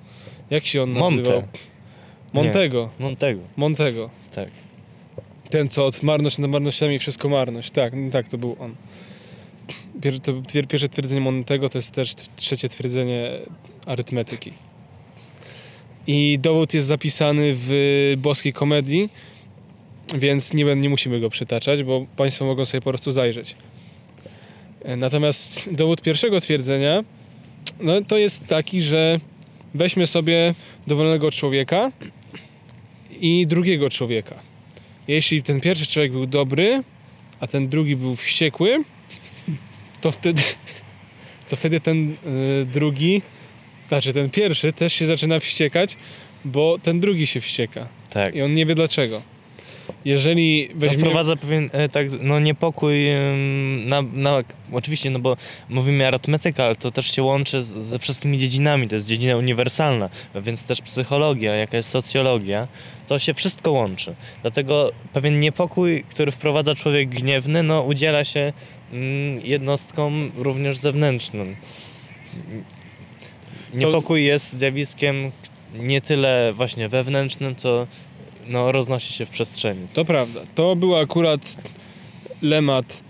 Jak 0.49 0.65
się 0.65 0.83
on 0.83 0.89
Monte. 0.91 1.17
nazywał? 1.17 1.43
Montego. 2.33 2.89
Montego, 2.99 3.39
Montego. 3.57 4.09
tak. 4.35 4.49
Ten, 5.51 5.67
co 5.67 5.85
od 5.85 6.03
marność 6.03 6.37
nad 6.37 6.51
marnościami 6.51 6.99
wszystko 6.99 7.29
marność. 7.29 7.71
Tak, 7.71 7.93
no 7.95 8.11
tak, 8.11 8.27
to 8.27 8.37
był 8.37 8.55
on. 8.59 8.75
Pier, 10.01 10.19
to 10.19 10.33
pierwsze 10.53 10.89
twierdzenie 10.89 11.21
Montego 11.21 11.69
to 11.69 11.77
jest 11.77 11.91
też 11.91 12.13
trzecie 12.35 12.69
twierdzenie 12.69 13.31
arytmetyki. 13.85 14.53
I 16.07 16.39
dowód 16.41 16.73
jest 16.73 16.87
zapisany 16.87 17.51
w 17.55 17.71
boskiej 18.17 18.53
komedii, 18.53 19.09
więc 20.15 20.53
nie, 20.53 20.75
nie 20.75 20.89
musimy 20.89 21.19
go 21.19 21.29
przytaczać, 21.29 21.83
bo 21.83 22.05
Państwo 22.17 22.45
mogą 22.45 22.65
sobie 22.65 22.81
po 22.81 22.89
prostu 22.89 23.11
zajrzeć. 23.11 23.55
E, 24.83 24.95
Natomiast 24.95 25.73
dowód 25.73 26.01
pierwszego 26.01 26.41
twierdzenia 26.41 27.03
no, 27.79 28.01
to 28.01 28.17
jest 28.17 28.47
taki, 28.47 28.81
że 28.81 29.19
weźmy 29.73 30.07
sobie 30.07 30.53
dowolnego 30.87 31.31
człowieka 31.31 31.91
i 33.21 33.47
drugiego 33.47 33.89
człowieka. 33.89 34.50
Jeśli 35.07 35.43
ten 35.43 35.61
pierwszy 35.61 35.87
człowiek 35.87 36.11
był 36.11 36.25
dobry, 36.27 36.83
a 37.39 37.47
ten 37.47 37.69
drugi 37.69 37.95
był 37.95 38.15
wściekły, 38.15 38.83
to 40.01 40.11
wtedy, 40.11 40.41
to 41.49 41.55
wtedy 41.55 41.79
ten 41.79 42.11
y, 42.11 42.65
drugi, 42.65 43.21
znaczy 43.87 44.13
ten 44.13 44.29
pierwszy 44.29 44.73
też 44.73 44.93
się 44.93 45.05
zaczyna 45.05 45.39
wściekać, 45.39 45.97
bo 46.45 46.77
ten 46.83 46.99
drugi 46.99 47.27
się 47.27 47.41
wścieka 47.41 47.87
tak. 48.13 48.35
i 48.35 48.41
on 48.41 48.53
nie 48.53 48.65
wie 48.65 48.75
dlaczego. 48.75 49.21
Jeżeli 50.05 50.67
To 50.67 50.79
weźmiemy... 50.79 51.03
wprowadza 51.03 51.35
pewien 51.35 51.69
e, 51.73 51.89
tak, 51.89 52.07
no 52.21 52.39
niepokój 52.39 53.09
em, 53.09 53.87
na, 53.87 54.01
na, 54.01 54.37
oczywiście, 54.71 55.09
no 55.09 55.19
bo 55.19 55.37
mówimy 55.69 56.07
arytmetyka, 56.07 56.65
ale 56.65 56.75
to 56.75 56.91
też 56.91 57.15
się 57.15 57.23
łączy 57.23 57.63
z, 57.63 57.67
ze 57.67 57.99
wszystkimi 57.99 58.37
dziedzinami, 58.37 58.87
to 58.87 58.95
jest 58.95 59.07
dziedzina 59.07 59.37
uniwersalna, 59.37 60.09
więc 60.35 60.65
też 60.65 60.81
psychologia, 60.81 61.55
jaka 61.55 61.77
jest 61.77 61.89
socjologia, 61.89 62.67
to 63.07 63.19
się 63.19 63.33
wszystko 63.33 63.71
łączy. 63.71 64.15
Dlatego 64.41 64.91
pewien 65.13 65.39
niepokój, 65.39 66.03
który 66.09 66.31
wprowadza 66.31 66.75
człowiek 66.75 67.09
gniewny, 67.09 67.63
no 67.63 67.81
udziela 67.81 68.23
się 68.23 68.53
mm, 68.93 69.41
jednostkom 69.43 70.31
również 70.37 70.77
zewnętrznym. 70.77 71.55
Niepokój 73.73 74.23
jest 74.25 74.53
zjawiskiem 74.53 75.31
nie 75.73 76.01
tyle 76.01 76.53
właśnie 76.55 76.89
wewnętrznym, 76.89 77.55
co 77.55 77.87
no, 78.47 78.71
roznosi 78.71 79.13
się 79.13 79.25
w 79.25 79.29
przestrzeni. 79.29 79.87
To 79.93 80.05
prawda. 80.05 80.39
To 80.55 80.75
był 80.75 80.95
akurat 80.97 81.57
lemat 82.41 83.03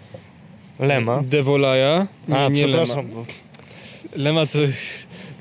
Lema. 0.80 1.22
de 1.24 1.44
Volaja. 1.44 2.08
Nie, 2.28 2.38
A, 2.38 2.50
nie 2.50 2.64
przepraszam. 2.64 2.98
Lema. 2.98 3.10
bo- 3.16 3.26
Lema 4.16 4.46
to, 4.46 4.60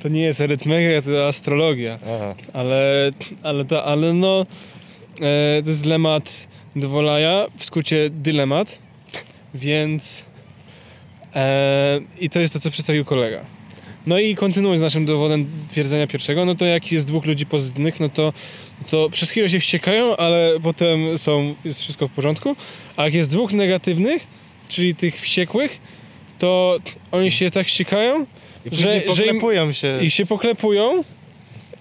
to 0.03 0.09
nie 0.09 0.21
jest 0.23 0.41
arytmetyka, 0.41 1.03
to 1.11 1.29
astrologia. 1.29 1.99
Aha. 2.07 2.35
Ale, 2.53 3.11
ale, 3.43 3.65
to, 3.65 3.85
ale 3.85 4.13
no, 4.13 4.47
e, 5.21 5.63
to 5.63 5.69
jest 5.71 5.83
dylemat 5.83 6.51
Dwolaja, 6.77 7.47
w 7.59 7.65
skrócie 7.65 8.11
dylemat, 8.11 8.79
więc 9.55 10.25
e, 11.35 12.01
i 12.21 12.31
to 12.31 12.41
jest 12.41 12.53
to, 12.53 12.61
co 12.61 12.71
przedstawił 12.71 13.05
kolega. 13.05 13.41
No 14.07 14.19
i 14.19 14.35
kontynuując 14.35 14.81
z 14.81 14.83
naszym 14.83 15.07
dowodem 15.07 15.47
twierdzenia 15.69 16.07
pierwszego, 16.07 16.45
no 16.45 16.55
to 16.55 16.65
jak 16.65 16.93
jest 16.93 17.07
dwóch 17.07 17.27
ludzi 17.27 17.47
pozytywnych, 17.47 18.01
no 18.01 18.09
to, 18.09 18.33
to 18.91 19.11
przez 19.11 19.31
chwilę 19.31 19.49
się 19.49 19.61
wściekają, 19.61 20.17
ale 20.17 20.51
potem 20.63 21.19
są, 21.19 21.55
jest 21.65 21.83
wszystko 21.83 22.09
w 22.09 22.11
porządku. 22.11 22.57
A 22.97 23.05
jak 23.05 23.15
jest 23.15 23.31
dwóch 23.31 23.53
negatywnych, 23.53 24.27
czyli 24.69 24.95
tych 24.95 25.21
wściekłych, 25.21 25.79
to 26.39 26.79
oni 27.13 27.31
się 27.31 27.51
tak 27.51 27.69
ściekają, 27.69 28.27
I 28.73 28.77
że, 28.77 28.83
że 28.93 28.97
im, 28.97 29.03
poklepują 29.07 29.73
się. 29.73 29.99
i 30.03 30.11
się 30.11 30.27
poklepują 30.27 31.05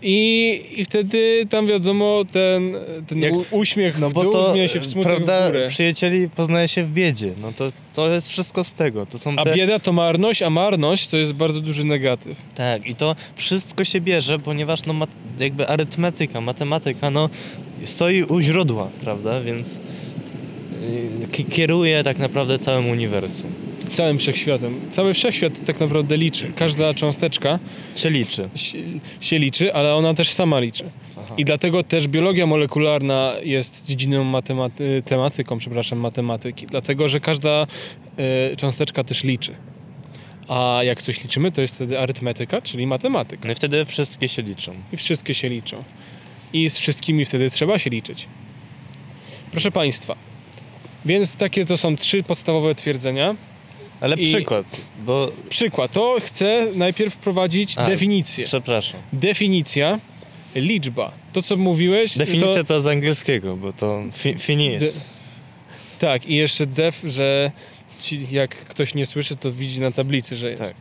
i, 0.01 0.61
i 0.77 0.85
wtedy 0.85 1.45
tam 1.49 1.67
wiadomo 1.67 2.25
ten, 2.31 2.75
ten 3.07 3.19
Jak- 3.19 3.33
uśmiech 3.51 3.99
No 3.99 4.09
w 4.09 4.13
bo 4.13 4.23
dół 4.23 4.31
to, 4.31 4.51
zmienia 4.51 4.67
się 4.67 4.79
w 4.79 4.85
smutek 4.87 5.15
prawda, 5.15 5.47
w 5.47 5.51
górę. 5.51 5.67
przyjacieli 5.69 6.29
poznaje 6.29 6.67
się 6.67 6.83
w 6.83 6.91
biedzie. 6.91 7.31
No 7.41 7.51
to, 7.51 7.71
to 7.95 8.09
jest 8.13 8.29
wszystko 8.29 8.63
z 8.63 8.73
tego. 8.73 9.05
To 9.05 9.19
są 9.19 9.35
A 9.37 9.43
te... 9.43 9.53
bieda 9.55 9.79
to 9.79 9.93
marność, 9.93 10.41
a 10.41 10.49
marność 10.49 11.07
to 11.07 11.17
jest 11.17 11.33
bardzo 11.33 11.61
duży 11.61 11.83
negatyw. 11.83 12.37
Tak, 12.55 12.85
i 12.87 12.95
to 12.95 13.15
wszystko 13.35 13.83
się 13.83 14.01
bierze, 14.01 14.39
ponieważ 14.39 14.85
no, 14.85 14.93
jakby 15.39 15.67
arytmetyka, 15.67 16.41
matematyka, 16.41 17.09
no 17.11 17.29
stoi 17.85 18.23
u 18.23 18.41
źródła, 18.41 18.87
prawda, 19.03 19.41
więc 19.41 19.79
ki- 21.31 21.45
kieruje 21.45 22.03
tak 22.03 22.17
naprawdę 22.17 22.59
całym 22.59 22.89
uniwersum. 22.89 23.51
Całym 23.93 24.17
wszechświatem. 24.19 24.81
Cały 24.89 25.13
wszechświat 25.13 25.65
tak 25.65 25.79
naprawdę 25.79 26.17
liczy. 26.17 26.51
Każda 26.55 26.93
cząsteczka 26.93 27.59
Się 27.95 28.09
liczy. 28.09 28.49
się, 28.55 28.77
się 29.21 29.39
liczy, 29.39 29.73
ale 29.73 29.95
ona 29.95 30.13
też 30.13 30.31
sama 30.31 30.59
liczy. 30.59 30.89
Aha. 31.17 31.35
I 31.37 31.45
dlatego 31.45 31.83
też 31.83 32.07
biologia 32.07 32.45
molekularna 32.45 33.33
jest 33.43 33.85
dziedziną 33.87 34.23
matematy- 34.31 35.01
tematyką, 35.05 35.57
przepraszam, 35.57 35.99
matematyki. 35.99 36.65
Dlatego, 36.65 37.07
że 37.07 37.19
każda 37.19 37.67
y, 38.51 38.55
cząsteczka 38.57 39.03
też 39.03 39.23
liczy. 39.23 39.55
A 40.47 40.79
jak 40.83 41.01
coś 41.01 41.23
liczymy, 41.23 41.51
to 41.51 41.61
jest 41.61 41.75
wtedy 41.75 41.99
arytmetyka, 41.99 42.61
czyli 42.61 42.87
matematyka. 42.87 43.41
No 43.45 43.51
i 43.51 43.55
wtedy 43.55 43.85
wszystkie 43.85 44.27
się 44.27 44.41
liczą. 44.41 44.71
I 44.93 44.97
wszystkie 44.97 45.33
się 45.33 45.49
liczą. 45.49 45.83
I 46.53 46.69
z 46.69 46.77
wszystkimi 46.77 47.25
wtedy 47.25 47.49
trzeba 47.49 47.79
się 47.79 47.89
liczyć. 47.89 48.27
Proszę 49.51 49.71
Państwa, 49.71 50.15
więc 51.05 51.35
takie 51.35 51.65
to 51.65 51.77
są 51.77 51.95
trzy 51.95 52.23
podstawowe 52.23 52.75
twierdzenia. 52.75 53.35
Ale 54.01 54.15
I- 54.15 54.23
przykład, 54.25 54.77
bo... 55.01 55.31
Przykład, 55.49 55.91
to 55.91 56.17
chcę 56.21 56.67
najpierw 56.75 57.13
wprowadzić 57.13 57.73
A, 57.77 57.85
definicję. 57.87 58.45
Przepraszam. 58.45 58.99
Definicja, 59.13 59.99
liczba. 60.55 61.11
To, 61.33 61.41
co 61.41 61.57
mówiłeś... 61.57 62.17
Definicja 62.17 62.53
To, 62.53 62.63
to 62.63 62.81
z 62.81 62.87
angielskiego, 62.87 63.57
bo 63.57 63.73
to 63.73 64.03
fi, 64.13 64.33
finis. 64.33 65.09
tak, 65.99 66.25
i 66.25 66.35
jeszcze 66.35 66.67
def, 66.67 67.01
że 67.03 67.51
ci, 68.01 68.19
jak 68.31 68.55
ktoś 68.55 68.95
nie 68.95 69.05
słyszy, 69.05 69.35
to 69.35 69.51
widzi 69.51 69.79
na 69.79 69.91
tablicy, 69.91 70.35
że 70.35 70.51
jest. 70.51 70.63
Tak. 70.63 70.73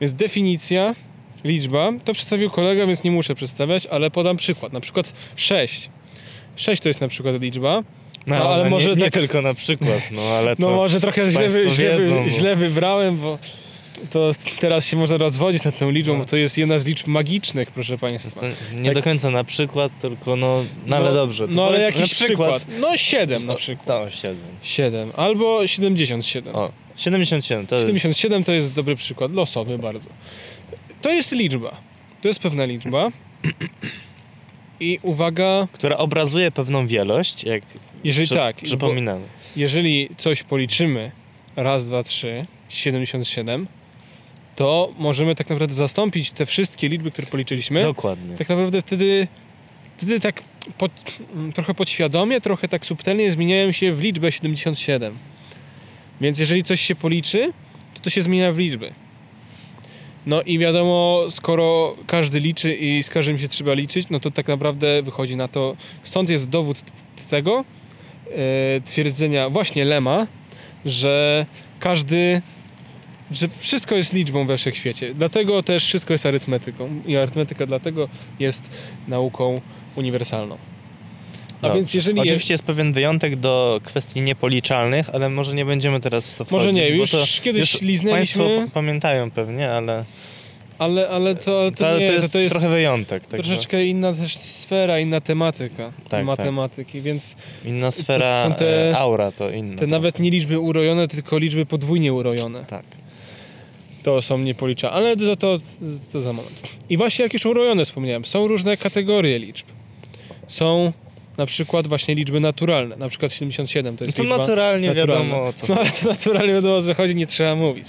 Więc 0.00 0.14
definicja, 0.14 0.94
liczba, 1.44 1.92
to 2.04 2.14
przedstawił 2.14 2.50
kolega, 2.50 2.86
więc 2.86 3.04
nie 3.04 3.10
muszę 3.10 3.34
przedstawiać, 3.34 3.86
ale 3.86 4.10
podam 4.10 4.36
przykład. 4.36 4.72
Na 4.72 4.80
przykład 4.80 5.12
6. 5.36 5.90
6 6.56 6.82
to 6.82 6.88
jest 6.88 7.00
na 7.00 7.08
przykład 7.08 7.42
liczba. 7.42 7.82
No, 8.28 8.36
ale 8.36 8.54
ale 8.54 8.70
może 8.70 8.88
nie, 8.88 8.94
nie 8.94 9.02
tak- 9.02 9.12
tylko 9.12 9.42
na 9.42 9.54
przykład, 9.54 10.10
no 10.10 10.22
ale. 10.22 10.56
No 10.58 10.70
może 10.70 11.00
trochę 11.00 11.30
źle, 11.30 11.48
wy, 11.48 11.70
źle, 11.70 11.98
wiedzą, 11.98 12.28
źle 12.28 12.56
wybrałem, 12.56 13.16
bo 13.18 13.38
to 14.10 14.32
teraz 14.60 14.86
się 14.86 14.96
można 14.96 15.16
rozwodzić 15.16 15.64
nad 15.64 15.78
tą 15.78 15.90
liczbą, 15.90 16.12
No. 16.12 16.18
bo 16.18 16.24
to 16.24 16.36
jest 16.36 16.58
jedna 16.58 16.78
z 16.78 16.86
liczb 16.86 17.06
magicznych, 17.06 17.70
proszę 17.70 17.92
jest 17.92 18.00
Państwa. 18.00 18.46
nie 18.74 18.84
Tak. 18.84 18.94
do 18.94 19.02
końca 19.02 19.30
na 19.30 19.44
przykład, 19.44 20.00
tylko 20.00 20.36
no, 20.36 20.64
no 20.86 20.96
ale 20.96 21.12
dobrze. 21.12 21.48
to 21.48 21.54
No 21.54 21.66
ale 21.66 21.80
jakiś 21.80 22.00
na 22.20 22.26
przykład. 22.26 22.66
No 22.80 22.96
7 22.96 23.46
na 23.46 23.54
przykład. 23.54 23.86
To 23.86 24.10
7. 24.10 24.36
7 24.62 25.12
albo 25.16 25.66
77. 25.66 26.54
O, 26.56 26.72
77 26.96 27.66
to 27.66 27.74
jest... 27.74 27.86
77 27.86 28.44
to 28.44 28.52
jest 28.52 28.74
dobry 28.74 28.96
przykład, 28.96 29.32
losowy 29.32 29.78
bardzo. 29.78 30.08
To 31.02 31.10
jest 31.10 31.32
liczba. 31.32 31.76
To 32.22 32.28
jest 32.28 32.40
pewna 32.40 32.64
liczba. 32.64 33.08
I 34.80 34.98
uwaga, 35.02 35.66
Która 35.72 35.96
obrazuje 35.96 36.50
pewną 36.50 36.86
wielość, 36.86 37.44
jak 37.44 37.62
jeżeli 38.04 38.26
przy, 38.26 38.34
tak, 38.34 38.56
przypominamy. 38.56 39.24
jeżeli 39.56 40.08
coś 40.16 40.42
policzymy 40.42 41.10
raz, 41.56 41.86
dwa, 41.86 42.02
trzy, 42.02 42.46
77, 42.68 43.66
to 44.56 44.92
możemy 44.98 45.34
tak 45.34 45.48
naprawdę 45.48 45.74
zastąpić 45.74 46.32
te 46.32 46.46
wszystkie 46.46 46.88
liczby, 46.88 47.10
które 47.10 47.26
policzyliśmy. 47.26 47.82
Dokładnie. 47.82 48.36
Tak 48.36 48.48
naprawdę 48.48 48.80
wtedy, 48.80 49.28
wtedy 49.96 50.20
tak 50.20 50.42
pod, 50.78 50.92
trochę 51.54 51.74
podświadomie, 51.74 52.40
trochę 52.40 52.68
tak 52.68 52.86
subtelnie 52.86 53.32
zmieniają 53.32 53.72
się 53.72 53.92
w 53.92 54.00
liczbę 54.00 54.32
77. 54.32 55.18
Więc 56.20 56.38
jeżeli 56.38 56.62
coś 56.62 56.80
się 56.80 56.94
policzy, 56.94 57.52
to 57.94 58.00
to 58.00 58.10
się 58.10 58.22
zmienia 58.22 58.52
w 58.52 58.58
liczby. 58.58 58.92
No 60.26 60.42
i 60.42 60.58
wiadomo, 60.58 61.24
skoro 61.30 61.96
każdy 62.06 62.40
liczy 62.40 62.74
i 62.74 63.02
z 63.02 63.10
każdym 63.10 63.38
się 63.38 63.48
trzeba 63.48 63.74
liczyć, 63.74 64.06
no 64.10 64.20
to 64.20 64.30
tak 64.30 64.48
naprawdę 64.48 65.02
wychodzi 65.02 65.36
na 65.36 65.48
to, 65.48 65.76
stąd 66.02 66.30
jest 66.30 66.48
dowód 66.48 66.82
tego 67.30 67.64
twierdzenia 68.84 69.50
właśnie 69.50 69.84
Lema, 69.84 70.26
że 70.84 71.46
każdy, 71.80 72.42
że 73.30 73.48
wszystko 73.58 73.94
jest 73.94 74.12
liczbą 74.12 74.46
we 74.46 74.56
wszechświecie. 74.56 75.14
Dlatego 75.14 75.62
też 75.62 75.84
wszystko 75.84 76.14
jest 76.14 76.26
arytmetyką 76.26 77.02
i 77.06 77.16
arytmetyka 77.16 77.66
dlatego 77.66 78.08
jest 78.38 78.70
nauką 79.08 79.54
uniwersalną. 79.96 80.58
A 81.62 81.70
więc 81.70 81.94
jeżeli 81.94 82.20
Oczywiście 82.20 82.54
jest 82.54 82.64
pewien 82.64 82.92
wyjątek 82.92 83.36
do 83.36 83.80
kwestii 83.84 84.20
niepoliczalnych, 84.20 85.10
ale 85.12 85.30
może 85.30 85.54
nie 85.54 85.64
będziemy 85.64 86.00
teraz 86.00 86.34
w 86.34 86.38
to 86.38 86.46
Może 86.50 86.64
wchodzić, 86.64 86.90
nie, 86.90 86.96
bo 86.96 86.96
już 86.96 87.40
kiedyś 87.40 87.72
już 87.72 87.82
liznęliśmy, 87.82 88.44
Państwo 88.44 88.70
pamiętają 88.74 89.30
pewnie, 89.30 89.70
ale 89.70 90.04
ale, 90.78 91.08
ale 91.08 91.34
to, 91.34 91.60
ale 91.60 91.70
to, 91.70 91.76
to, 91.76 91.98
nie, 91.98 92.06
to, 92.06 92.12
jest 92.12 92.32
to 92.32 92.40
jest 92.40 92.52
trochę 92.52 92.68
wyjątek. 92.68 93.26
Także 93.26 93.36
troszeczkę 93.36 93.84
inna 93.84 94.12
też 94.12 94.36
sfera, 94.36 94.98
inna 94.98 95.20
tematyka 95.20 95.92
tak. 96.08 96.24
matematyki, 96.24 97.00
więc 97.00 97.36
inna 97.64 97.90
sfera, 97.90 98.44
są 98.44 98.54
te- 98.54 98.90
e, 98.90 98.98
aura 98.98 99.32
to 99.32 99.50
inna. 99.50 99.78
te 99.78 99.86
nawet 99.86 100.18
nie 100.18 100.30
liczby 100.30 100.58
urojone, 100.58 101.08
tylko 101.08 101.38
liczby 101.38 101.66
podwójnie 101.66 102.12
urojone. 102.12 102.64
Tak. 102.64 102.84
To 104.02 104.22
są 104.22 104.38
niepoliczalne, 104.38 104.96
ale 104.96 105.16
to, 105.16 105.36
to, 105.36 105.58
to 106.12 106.22
za 106.22 106.32
moment. 106.32 106.62
I 106.90 106.96
właśnie 106.96 107.22
jak 107.22 107.32
już 107.32 107.46
urojone 107.46 107.84
wspomniałem, 107.84 108.24
są 108.24 108.46
różne 108.48 108.76
kategorie 108.76 109.38
liczb. 109.38 109.66
Są 110.48 110.92
na 111.38 111.46
przykład 111.46 111.88
właśnie 111.88 112.14
liczby 112.14 112.40
naturalne, 112.40 112.96
na 112.96 113.08
przykład 113.08 113.32
77 113.32 113.96
to 113.96 114.04
No 114.04 114.06
jest 114.06 114.16
to 114.16 114.22
liczba 114.22 114.38
naturalnie 114.38 114.88
naturalna. 114.88 115.24
wiadomo 115.24 115.46
o 115.46 115.52
co 115.52 115.66
No 115.68 115.80
ale 115.80 115.90
to 115.90 116.08
naturalnie 116.08 116.52
wiadomo 116.52 116.82
co 116.82 116.94
chodzi, 116.94 117.14
nie 117.14 117.26
trzeba 117.26 117.56
mówić. 117.56 117.88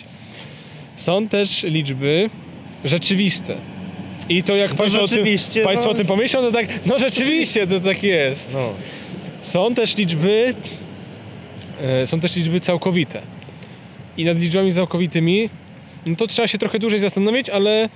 Są 0.95 1.28
też 1.28 1.63
liczby 1.63 2.30
rzeczywiste. 2.86 3.56
I 4.30 4.44
to 4.44 4.56
jak 4.56 4.72
No 4.72 4.78
państwo, 4.78 5.02
o 5.04 5.08
tym, 5.08 5.26
państwo 5.63 5.86
no. 5.88 5.92
o 5.92 5.94
tym 5.94 6.08
pomyślą, 6.08 6.42
to 6.42 6.52
tak, 6.52 6.68
no 6.86 7.00
rzeczywiście 7.00 7.68
to 7.68 7.80
tak 7.80 8.04
jest. 8.04 8.54
No, 8.54 8.74
Są 9.42 9.74
też 9.74 9.98
liczby 9.98 10.54
e, 11.82 12.08
są 12.08 12.20
też 12.20 12.36
liczby 12.36 12.60
całkowite. 12.60 13.22
I 14.18 14.26
nad 14.26 14.39
liczbami 14.39 14.74
całkowitymi 14.74 15.50
no 16.06 16.15
to 16.15 16.28
trzeba 16.28 16.48
się 16.48 16.58
trochę 16.58 16.80
dłużej 16.80 17.00
zastanowić, 17.00 17.50
ale, 17.50 17.89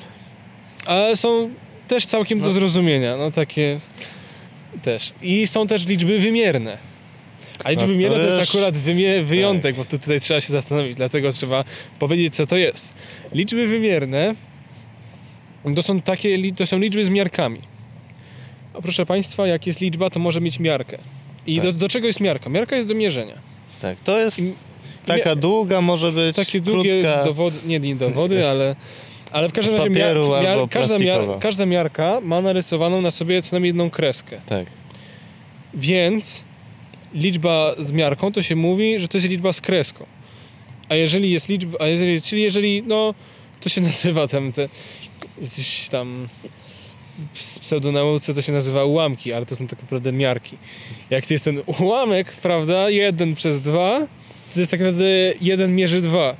ale 0.85 1.15
są 1.17 1.49
też 1.87 2.05
całkiem 2.05 2.39
do 2.39 2.45
No. 2.45 2.53
zrozumienia. 2.53 3.17
No 3.17 3.31
takie 3.31 3.79
też. 4.81 5.13
I 5.21 5.47
są 5.47 5.67
też 5.67 5.87
liczby 5.87 6.19
wymierne. 6.19 6.77
A 7.63 7.69
liczby 7.71 7.87
No 7.87 7.93
wymierne 7.93 8.17
to 8.17 8.37
jest 8.37 8.49
akurat 8.49 8.75
wymie- 8.77 9.23
wyjątek, 9.23 9.75
bo 9.75 9.85
tu, 9.85 9.97
tutaj 9.97 10.19
trzeba 10.19 10.41
się 10.41 10.53
zastanowić, 10.53 10.95
dlatego 10.95 11.31
trzeba 11.31 11.63
powiedzieć, 11.99 12.35
co 12.35 12.45
to 12.45 12.57
jest. 12.57 12.93
Liczby 13.33 13.67
wymierne 13.67 14.35
to 15.75 15.81
są 15.83 16.01
takie, 16.01 16.53
to 16.53 16.65
są 16.67 16.79
liczby 16.79 17.05
z 17.05 17.09
miarkami. 17.09 17.59
A 18.73 18.81
proszę 18.81 19.05
Państwa, 19.05 19.47
jak 19.47 19.67
jest 19.67 19.81
liczba, 19.81 20.09
to 20.09 20.19
może 20.19 20.41
mieć 20.41 20.59
miarkę. 20.59 20.97
I 21.47 21.55
Tak. 21.55 21.65
do, 21.65 21.71
do 21.73 21.89
czego 21.89 22.07
jest 22.07 22.19
miarka? 22.19 22.49
Miarka 22.49 22.75
jest 22.75 22.87
do 22.87 22.95
mierzenia. 22.95 23.35
tak. 23.81 23.99
To 23.99 24.19
jest 24.19 24.39
I- 24.39 24.53
taka 25.05 25.35
długa, 25.35 25.81
może 25.81 26.11
być 26.11 26.35
Takie 26.35 26.59
długie 26.59 26.91
krótka. 27.01 27.23
dowody, 27.23 27.57
nie, 27.65 27.79
nie 27.79 27.95
dowody, 27.95 28.47
ale, 28.49 28.75
ale 29.31 29.49
w 29.49 29.53
każdym 29.53 29.77
razie 29.77 29.89
papieru 29.89 30.33
albo 30.33 30.67
każda, 30.67 30.97
miar, 30.97 31.21
każda 31.39 31.65
miarka 31.65 32.19
ma 32.21 32.41
narysowaną 32.41 33.01
na 33.01 33.11
sobie 33.11 33.41
co 33.41 33.55
najmniej 33.55 33.69
jedną 33.69 33.89
kreskę. 33.89 34.41
Tak. 34.45 34.65
Więc 35.73 36.43
liczba 37.13 37.75
z 37.77 37.91
miarką 37.91 38.31
to 38.31 38.41
się 38.41 38.55
mówi, 38.55 38.99
że 38.99 39.07
to 39.07 39.17
jest 39.17 39.29
liczba 39.29 39.53
z 39.53 39.61
kreską. 39.61 40.05
A 40.89 40.95
jeżeli 40.95 41.31
jest 41.31 41.49
liczba, 41.49 41.77
a 41.81 41.87
jeżeli, 41.87 42.21
czyli 42.21 42.41
jeżeli, 42.41 42.83
no, 42.85 43.13
to 43.59 43.69
się 43.69 43.81
nazywa 43.91 44.27
tam 44.27 44.51
te, 44.51 44.69
gdzieś 45.43 45.89
tam 45.89 46.27
w 47.33 47.59
pseudonauce 47.59 48.33
to 48.33 48.41
się 48.41 48.51
nazywa 48.51 48.83
ułamki, 48.85 49.33
ale 49.33 49.45
to 49.45 49.55
są 49.55 49.67
tak 49.67 49.81
naprawdę 49.81 50.11
miarki. 50.11 50.57
Jak 51.09 51.25
to 51.27 51.33
jest 51.33 51.45
ten 51.45 51.61
ułamek, 51.79 52.31
prawda, 52.41 52.89
jeden 52.89 53.35
przez 53.35 53.61
dwa, 53.61 53.99
to 54.53 54.59
jest 54.59 54.71
tak 54.71 54.79
naprawdę 54.79 55.05
jeden 55.41 55.75
mierzy 55.75 56.01
dwa. 56.01 56.35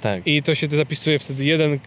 Tak. 0.00 0.26
I 0.26 0.42
to 0.42 0.54
się 0.54 0.68
zapisuje 0.70 1.18
wtedy 1.18 1.44
jeden 1.44 1.78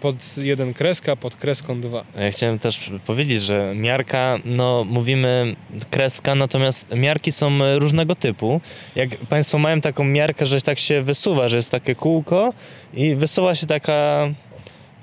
pod 0.00 0.36
jeden 0.36 0.74
kreska, 0.74 1.16
pod 1.16 1.36
kreską 1.36 1.80
dwa. 1.80 2.04
Ja 2.16 2.30
chciałem 2.30 2.58
też 2.58 2.90
powiedzieć, 3.06 3.42
że 3.42 3.72
miarka, 3.74 4.38
no 4.44 4.84
mówimy 4.84 5.56
kreska, 5.90 6.34
natomiast 6.34 6.94
miarki 6.94 7.32
są 7.32 7.62
e, 7.62 7.78
różnego 7.78 8.14
typu. 8.14 8.60
Jak 8.96 9.16
Państwo 9.16 9.58
mają 9.58 9.80
taką 9.80 10.04
miarkę, 10.04 10.46
że 10.46 10.60
tak 10.60 10.78
się 10.78 11.00
wysuwa, 11.00 11.48
że 11.48 11.56
jest 11.56 11.70
takie 11.70 11.94
kółko 11.94 12.52
i 12.94 13.14
wysuwa 13.14 13.54
się 13.54 13.66
taka 13.66 14.28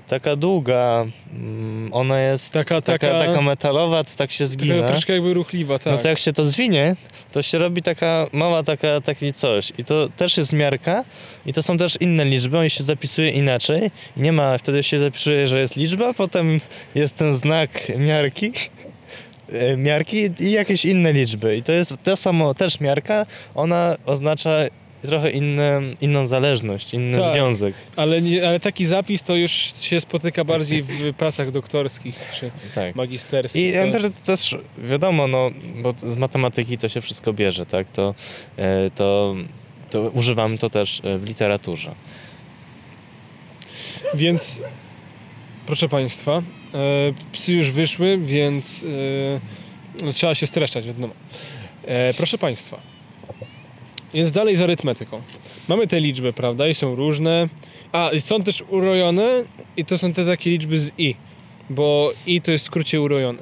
taka 0.07 0.35
długa, 0.35 1.05
mm, 1.33 1.93
ona 1.93 2.21
jest 2.21 2.53
Taka, 2.53 2.81
taka, 2.81 3.07
taka, 3.07 3.25
taka 3.25 3.41
metalowa, 3.41 4.03
tak 4.17 4.31
się 4.31 4.37
taka 4.43 4.47
zgina. 4.49 4.83
troszkę 4.83 5.13
jakby 5.13 5.33
ruchliwa, 5.33 5.79
tak. 5.79 5.93
No 5.93 5.99
to 5.99 6.09
jak 6.09 6.19
się 6.19 6.33
to 6.33 6.45
zwinie, 6.45 6.95
to 7.31 7.41
się 7.41 7.57
robi 7.57 7.81
taka 7.81 8.27
mała 8.33 8.63
taka, 8.63 9.01
taki 9.01 9.33
coś. 9.33 9.71
I 9.77 9.83
to 9.83 10.09
też 10.17 10.37
jest 10.37 10.53
miarka 10.53 11.03
i 11.45 11.53
to 11.53 11.63
są 11.63 11.77
też 11.77 11.97
inne 11.99 12.25
liczby, 12.25 12.57
on 12.57 12.69
się 12.69 12.83
zapisuje 12.83 13.29
inaczej. 13.29 13.91
I 14.17 14.21
nie 14.21 14.31
ma, 14.31 14.57
wtedy 14.57 14.83
się 14.83 14.97
zapisuje, 14.97 15.47
że 15.47 15.59
jest 15.59 15.75
liczba, 15.75 16.13
potem 16.13 16.59
jest 16.95 17.15
ten 17.15 17.35
znak 17.35 17.69
miarki. 17.97 18.51
e, 19.53 19.77
Miarki 19.77 20.29
i 20.39 20.51
jakieś 20.51 20.85
inne 20.85 21.13
liczby. 21.13 21.57
I 21.57 21.63
to 21.63 21.71
jest 21.71 21.93
to 22.03 22.15
samo, 22.15 22.53
też 22.53 22.79
miarka, 22.79 23.25
ona 23.55 23.95
oznacza 24.05 24.51
trochę 25.05 25.29
inne, 25.31 25.81
inną 26.01 26.27
zależność, 26.27 26.93
inny 26.93 27.19
Tak. 27.19 27.33
związek. 27.33 27.73
Ale, 27.95 28.21
nie, 28.21 28.47
ale 28.47 28.59
taki 28.59 28.85
zapis 28.85 29.23
to 29.23 29.35
już 29.35 29.51
się 29.81 30.01
spotyka 30.01 30.43
bardziej 30.43 30.83
w 30.83 30.89
pracach 31.17 31.51
doktorskich 31.51 32.19
czy 32.39 32.51
Tak. 32.75 32.95
magisterskich. 32.95 33.75
I 33.75 33.91
To- 33.91 33.99
to... 33.99 34.09
też 34.25 34.57
wiadomo, 34.77 35.27
no, 35.27 35.49
bo 35.75 35.93
z 36.07 36.15
matematyki 36.17 36.77
to 36.77 36.89
się 36.89 37.01
wszystko 37.01 37.33
bierze, 37.33 37.65
tak? 37.65 37.89
To, 37.89 38.15
e, 38.57 38.89
to, 38.95 39.35
to 39.89 40.01
używam 40.01 40.57
to 40.57 40.69
też 40.69 41.01
e, 41.03 41.17
w 41.17 41.25
literaturze. 41.25 41.95
Więc, 44.13 44.61
proszę 45.65 45.89
Państwa, 45.89 46.31
e, 46.37 46.41
psy 47.31 47.53
już 47.53 47.71
wyszły, 47.71 48.17
więc 48.17 48.85
no, 50.03 50.11
trzeba 50.11 50.35
się 50.35 50.47
streszczać, 50.47 50.85
wiadomo. 50.85 51.13
Proszę 52.17 52.37
Państwa, 52.37 52.94
jest 54.15 54.33
dalej 54.33 54.57
z 54.57 54.61
arytmetyką. 54.61 55.21
Mamy 55.67 55.87
te 55.87 55.99
liczby, 55.99 56.33
prawda, 56.33 56.67
i 56.67 56.73
są 56.73 56.95
różne. 56.95 57.49
A, 57.91 58.09
i 58.09 58.21
są 58.21 58.43
też 58.43 58.63
urojone 58.69 59.43
i 59.77 59.85
to 59.85 59.97
są 59.97 60.13
te 60.13 60.25
takie 60.25 60.49
liczby 60.49 60.79
z 60.79 60.91
i, 60.97 61.15
bo 61.69 62.13
i 62.27 62.41
to 62.41 62.51
jest 62.51 62.65
w 62.65 62.67
skrócie 62.67 63.01
urojone. 63.01 63.39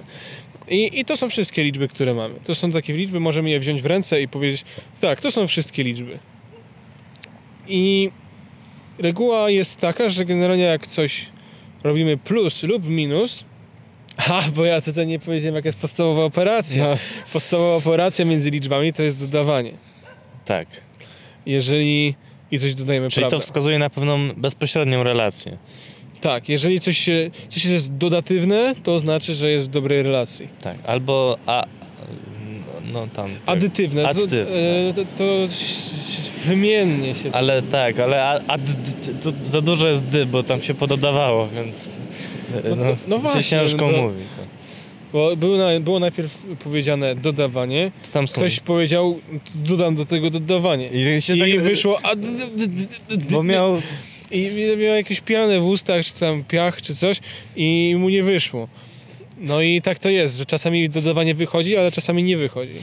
I, 0.69 0.99
I 0.99 1.05
to 1.05 1.17
są 1.17 1.29
wszystkie 1.29 1.63
liczby, 1.63 1.87
które 1.87 2.13
mamy. 2.13 2.35
To 2.43 2.55
są 2.55 2.71
takie 2.71 2.93
liczby, 2.93 3.19
możemy 3.19 3.49
je 3.49 3.59
wziąć 3.59 3.81
w 3.81 3.85
ręce 3.85 4.21
i 4.21 4.27
powiedzieć, 4.27 4.65
tak, 5.01 5.21
to 5.21 5.31
są 5.31 5.47
wszystkie 5.47 5.83
liczby. 5.83 6.19
I 7.67 8.11
reguła 8.99 9.49
jest 9.49 9.79
taka, 9.79 10.09
że 10.09 10.25
generalnie 10.25 10.63
jak 10.63 10.87
coś 10.87 11.25
robimy 11.83 12.17
plus 12.17 12.63
lub 12.63 12.89
minus, 12.89 13.45
a, 14.29 14.41
bo 14.55 14.65
ja 14.65 14.81
tutaj 14.81 15.07
nie 15.07 15.19
powiedziałem, 15.19 15.55
jaka 15.55 15.67
jest 15.67 15.79
podstawowa 15.79 16.23
operacja. 16.23 16.83
No, 16.83 16.95
Podstawowa 17.33 17.75
operacja 17.75 18.25
między 18.25 18.49
liczbami 18.49 18.93
to 18.93 19.03
jest 19.03 19.19
dodawanie. 19.19 19.92
Tak. 20.45 20.67
Jeżeli 21.45 22.15
i 22.51 22.59
coś 22.59 22.75
dodajemy, 22.75 23.09
Czyli 23.09 23.21
prawda? 23.21 23.37
to 23.37 23.41
wskazuje 23.41 23.79
na 23.79 23.89
pewną 23.89 24.33
bezpośrednią 24.37 25.03
relację. 25.03 25.57
Tak, 26.21 26.49
jeżeli 26.49 26.79
coś, 26.79 26.97
się, 26.97 27.31
coś 27.49 27.65
jest 27.65 27.93
dodatywne, 27.97 28.75
to 28.83 28.99
znaczy, 28.99 29.33
że 29.33 29.49
jest 29.51 29.65
w 29.65 29.67
dobrej 29.67 30.03
relacji. 30.03 30.47
Tak. 30.61 30.77
Albo 30.87 31.37
a, 31.45 31.63
no 32.93 33.07
tam. 33.07 33.29
Tak. 33.45 33.55
Adytywne, 33.57 34.07
Adytywne. 34.07 34.45
To, 34.45 35.01
e, 35.01 35.05
to, 35.05 35.17
to 35.17 35.23
wymiennie 36.45 37.15
się... 37.15 37.31
Ale 37.31 37.61
tak, 37.61 37.99
ale 37.99 38.23
a, 38.23 38.39
a, 38.47 38.57
tu 39.23 39.33
za 39.43 39.61
dużo 39.61 39.87
jest 39.87 40.05
dy, 40.05 40.25
bo 40.25 40.43
tam 40.43 40.61
się 40.61 40.73
pododawało, 40.73 41.47
więc 41.47 41.97
No 42.63 42.75
to- 42.75 42.97
no 43.07 43.15
się 43.15 43.21
właśnie, 43.21 43.43
ciężko 43.43 43.85
no 43.87 43.91
to- 43.93 44.01
mówi. 44.01 44.19
To. 44.37 44.52
Bo 45.13 45.35
było, 45.35 45.57
na, 45.57 45.79
było 45.79 45.99
najpierw 45.99 46.45
powiedziane 46.63 47.15
dodawanie, 47.15 47.91
tam 48.13 48.27
są... 48.27 48.35
ktoś 48.35 48.59
powiedział, 48.59 49.19
dodam 49.55 49.95
do 49.95 50.05
tego 50.05 50.29
dodawanie. 50.29 50.87
I 50.87 51.21
się 51.21 51.35
I 51.35 51.39
tak, 51.39 51.61
wyszło... 51.61 51.99
A, 52.03 52.15
d, 52.15 52.27
d, 52.27 52.67
d, 52.67 52.67
d, 52.67 53.17
d, 53.17 53.25
Bo 53.31 53.43
miał 53.43 53.81
I 54.31 54.49
miał 54.77 54.95
jakieś 54.95 55.21
pianę 55.21 55.59
w 55.59 55.65
ustach, 55.65 56.05
czy 56.05 56.19
tam 56.19 56.43
piach, 56.43 56.81
czy 56.81 56.95
coś 56.95 57.19
i 57.55 57.95
mu 57.97 58.09
nie 58.09 58.23
wyszło. 58.23 58.67
No 59.37 59.61
i 59.61 59.81
tak 59.81 59.99
to 59.99 60.09
jest, 60.09 60.37
że 60.37 60.45
czasami 60.45 60.89
dodawanie 60.89 61.35
wychodzi, 61.35 61.77
ale 61.77 61.91
czasami 61.91 62.23
nie 62.23 62.37
wychodzi. 62.37 62.75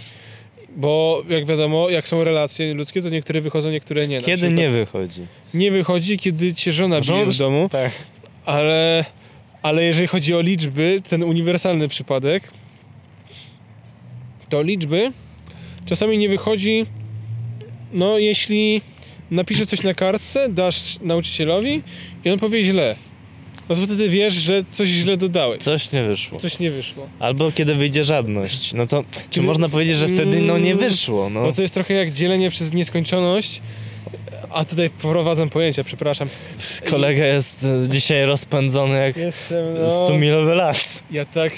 Bo 0.76 1.22
jak 1.28 1.46
wiadomo, 1.46 1.90
jak 1.90 2.08
są 2.08 2.24
relacje 2.24 2.74
ludzkie, 2.74 3.02
to 3.02 3.08
niektóre 3.08 3.40
wychodzą, 3.40 3.70
niektóre 3.70 4.08
nie. 4.08 4.22
Kiedy 4.22 4.50
nie 4.52 4.70
wychodzi? 4.70 5.22
Nie 5.54 5.70
wychodzi, 5.70 6.18
kiedy 6.18 6.54
cię 6.54 6.72
żona 6.72 7.00
bije 7.00 7.26
w 7.26 7.36
domu, 7.36 7.68
Tak. 7.68 7.92
ale, 8.44 9.04
ale 9.62 9.84
jeżeli 9.84 10.06
chodzi 10.06 10.34
o 10.34 10.40
liczby, 10.40 11.02
ten 11.08 11.22
uniwersalny 11.22 11.88
przypadek, 11.88 12.52
to 14.48 14.62
liczby 14.62 15.12
czasami 15.86 16.18
nie 16.18 16.28
wychodzi, 16.28 16.86
no 17.92 18.18
jeśli 18.18 18.80
napiszesz 19.30 19.66
coś 19.66 19.82
na 19.82 19.94
kartce, 19.94 20.48
dasz 20.48 20.98
nauczycielowi 21.00 21.82
i 22.24 22.30
on 22.30 22.38
powie 22.38 22.64
źle, 22.64 22.96
no 23.68 23.76
to 23.76 23.82
wtedy 23.82 24.08
wiesz, 24.08 24.34
że 24.34 24.64
coś 24.70 24.88
źle 24.88 25.16
dodałeś. 25.16 25.58
Coś 25.62 25.92
nie 25.92 26.02
wyszło. 26.02 26.38
Coś 26.38 26.58
nie 26.58 26.70
wyszło. 26.70 27.08
Albo 27.18 27.52
kiedy 27.52 27.74
wyjdzie 27.74 28.04
żadność. 28.04 28.72
No 28.72 28.86
to 28.86 29.04
czy 29.30 29.42
można 29.42 29.68
powiedzieć, 29.68 29.96
że 29.96 30.06
wtedy 30.06 30.40
no 30.40 30.58
nie 30.58 30.72
Mm, 30.72 30.88
wyszło? 30.88 31.30
No. 31.30 31.42
No 31.42 31.52
to 31.52 31.62
jest 31.62 31.74
trochę 31.74 31.94
jak 31.94 32.12
dzielenie 32.12 32.50
przez 32.50 32.72
nieskończoność, 32.72 33.60
a 34.52 34.64
tutaj 34.64 34.88
wprowadzam 34.88 35.48
pojęcia, 35.48 35.84
przepraszam. 35.84 36.28
Kolega 36.90 37.24
jest 37.24 37.64
e, 37.64 37.88
dzisiaj 37.88 38.24
rozpędzony 38.24 38.98
jak 38.98 39.16
Jestem, 39.16 39.74
100-milowy 39.74 40.54
las. 40.54 41.02
Ja 41.10 41.24
tak. 41.24 41.52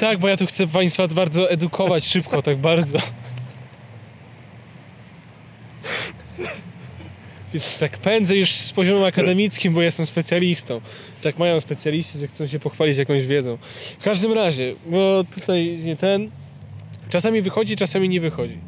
Tak, 0.00 0.18
bo 0.18 0.28
ja 0.28 0.36
tu 0.36 0.46
chcę 0.46 0.66
Państwa 0.66 1.08
bardzo 1.08 1.50
edukować 1.50 2.06
szybko, 2.06 2.42
tak 2.42 2.56
bardzo. 2.56 2.98
Więc 7.52 7.78
tak 7.78 7.98
pędzę 7.98 8.36
już 8.36 8.50
z 8.50 8.72
poziomem 8.72 9.04
akademickim, 9.04 9.74
bo 9.74 9.82
jestem 9.82 10.06
specjalistą. 10.06 10.80
Tak 11.22 11.38
mają 11.38 11.60
specjaliści, 11.60 12.18
że 12.18 12.26
chcą 12.26 12.46
się 12.46 12.58
pochwalić 12.58 12.98
jakąś 12.98 13.26
wiedzą. 13.26 13.58
W 14.00 14.02
każdym 14.04 14.32
razie, 14.32 14.74
bo 14.86 15.24
tutaj 15.34 15.78
nie 15.84 15.96
ten. 15.96 16.30
Czasami 17.08 17.42
wychodzi, 17.42 17.76
czasami 17.76 18.08
nie 18.08 18.20
wychodzi. 18.20 18.58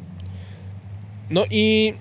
No 1.29 1.45
i 1.51 1.93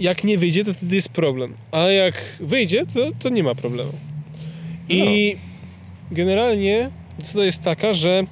jak 0.00 0.24
nie 0.24 0.38
wyjdzie, 0.38 0.64
to 0.64 0.74
wtedy 0.74 0.96
jest 0.96 1.08
problem. 1.08 1.54
A 1.72 1.78
jak 1.78 2.36
wyjdzie, 2.40 2.86
to, 2.86 3.00
to 3.18 3.28
nie 3.28 3.42
ma 3.42 3.54
problemu. 3.54 3.92
I 4.88 5.36
generalnie 6.10 6.90
zasada 7.18 7.44
jest 7.44 7.62
taka, 7.62 7.94
że 7.94 8.24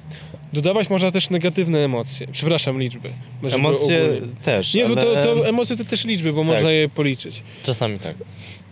dodawać 0.53 0.89
można 0.89 1.11
też 1.11 1.29
negatywne 1.29 1.79
emocje. 1.79 2.27
Przepraszam, 2.31 2.79
liczby. 2.79 3.09
Emocje 3.51 4.01
też, 4.43 4.73
Nie, 4.73 4.85
ale 4.85 4.95
bo 4.95 5.01
to, 5.01 5.23
to 5.23 5.47
emocje 5.47 5.77
to 5.77 5.83
też 5.83 6.05
liczby, 6.05 6.33
bo 6.33 6.43
można 6.43 6.71
je 6.71 6.89
policzyć. 6.89 7.43
czasami 7.63 7.99
tak. 7.99 8.15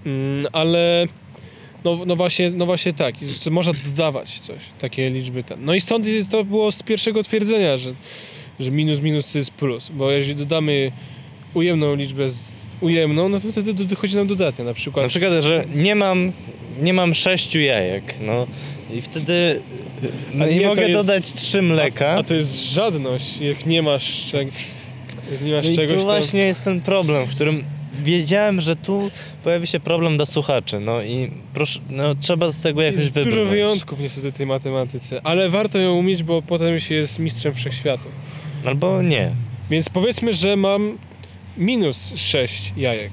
Mm, 0.06 0.46
ale 0.54 1.06
no, 1.84 2.00
no, 2.06 2.16
właśnie, 2.16 2.50
no 2.50 2.66
właśnie 2.66 2.94
tak, 2.94 3.16
że 3.44 3.52
można 3.52 3.74
dodawać 3.86 4.40
coś, 4.40 4.58
takie 4.80 5.10
liczby 5.10 5.44
ten. 5.44 5.66
No 5.66 5.74
i 5.74 5.82
stąd 5.82 6.06
to 6.32 6.44
było 6.44 6.72
z 6.72 6.84
pierwszego 6.84 7.24
twierdzenia, 7.24 7.78
że, 7.78 7.94
że 8.60 8.72
minus 8.72 9.00
minus 9.00 9.32
to 9.32 9.38
jest 9.38 9.52
plus, 9.52 9.92
bo 9.94 10.12
jeżeli 10.12 10.36
dodamy 10.36 10.92
ujemną 11.56 11.96
liczbę 11.96 12.30
z 12.30 12.66
ujemną, 12.82 13.30
no 13.30 13.40
to 13.40 13.52
wtedy 13.52 13.86
wychodzi 13.86 14.16
nam 14.16 14.28
dodatnia, 14.28 14.66
na 14.66 14.74
przykład. 14.74 15.06
Na 15.06 15.10
przykład, 15.10 15.44
że 15.44 15.66
nie 15.76 15.96
mam, 15.96 16.32
nie 16.82 16.94
mam 16.94 17.14
sześciu 17.14 17.60
jajek, 17.60 18.04
no 18.22 18.48
i 18.94 19.02
wtedy 19.02 19.62
no, 20.34 20.48
nie, 20.48 20.68
mogę 20.68 20.82
jest- 20.82 20.94
dodać 20.94 21.34
trzy 21.34 21.62
mleka. 21.62 22.08
A, 22.08 22.16
a 22.16 22.24
to 22.24 22.34
jest 22.34 22.74
żadność, 22.74 23.38
jak 23.38 23.66
nie 23.66 23.82
masz, 23.82 24.34
jak 24.34 24.48
nie 25.42 25.52
masz 25.52 25.66
no 25.66 25.72
i 25.72 25.76
czegoś, 25.76 25.98
tu 25.98 26.02
to... 26.02 26.06
właśnie 26.06 26.40
jest 26.40 26.64
ten 26.64 26.82
problem, 26.82 27.26
w 27.26 27.36
którym 27.36 27.64
wiedziałem, 28.04 28.62
że 28.62 28.76
tu 28.76 29.12
pojawi 29.44 29.68
się 29.68 29.80
problem 29.80 30.18
dla 30.18 30.26
słuchaczy, 30.26 30.80
no 30.80 31.04
i 31.04 31.32
proszę, 31.54 31.80
no 31.90 32.16
trzeba 32.16 32.52
z 32.52 32.62
tego 32.62 32.82
jakoś 32.82 33.02
wybrnąć. 33.02 33.36
dużo 33.36 33.50
wyjątków 33.50 34.00
niestety 34.00 34.32
tej 34.32 34.46
matematyce, 34.46 35.22
ale 35.24 35.50
warto 35.50 35.78
ją 35.78 35.94
umieć, 35.94 36.24
bo 36.24 36.42
potem 36.42 36.80
się 36.80 36.96
jest 36.96 37.20
mistrzem 37.20 37.54
wszechświatów. 37.54 38.12
Albo 38.66 39.02
nie. 39.02 39.32
Więc 39.70 39.90
powiedzmy, 39.90 40.34
że 40.34 40.56
mam 40.56 40.98
minus 41.58 42.14
6 42.16 42.74
jajek. 42.78 43.12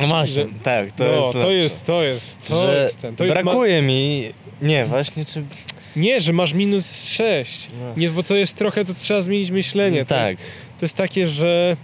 No 0.00 0.06
właśnie, 0.06 0.42
Że- 0.42 0.48
tak, 0.62 0.92
to 0.92 1.04
no, 1.04 1.10
jest 1.10 1.32
to 1.32 1.50
jest, 1.50 1.84
to 1.84 2.02
jest, 2.02 2.48
to 2.48 2.62
że 2.66 2.82
jest 2.82 2.98
ten. 3.00 3.16
To 3.16 3.24
jest 3.24 3.36
ma- 3.36 3.42
brakuje 3.42 3.82
mi... 3.82 4.32
Nie, 4.62 4.84
właśnie, 4.84 5.24
czy... 5.24 5.44
Nie, 5.96 6.20
że 6.20 6.32
masz 6.32 6.52
minus 6.54 7.04
6. 7.04 7.68
No. 7.80 7.94
Nie, 7.96 8.10
bo 8.10 8.22
to 8.22 8.36
jest 8.36 8.56
trochę, 8.56 8.84
to 8.84 8.94
trzeba 8.94 9.22
zmienić 9.22 9.50
myślenie. 9.50 10.04
To, 10.04 10.08
tak, 10.08 10.26
jest, 10.26 10.38
to 10.78 10.84
jest 10.84 10.96
takie, 10.96 11.28
że... 11.28 11.76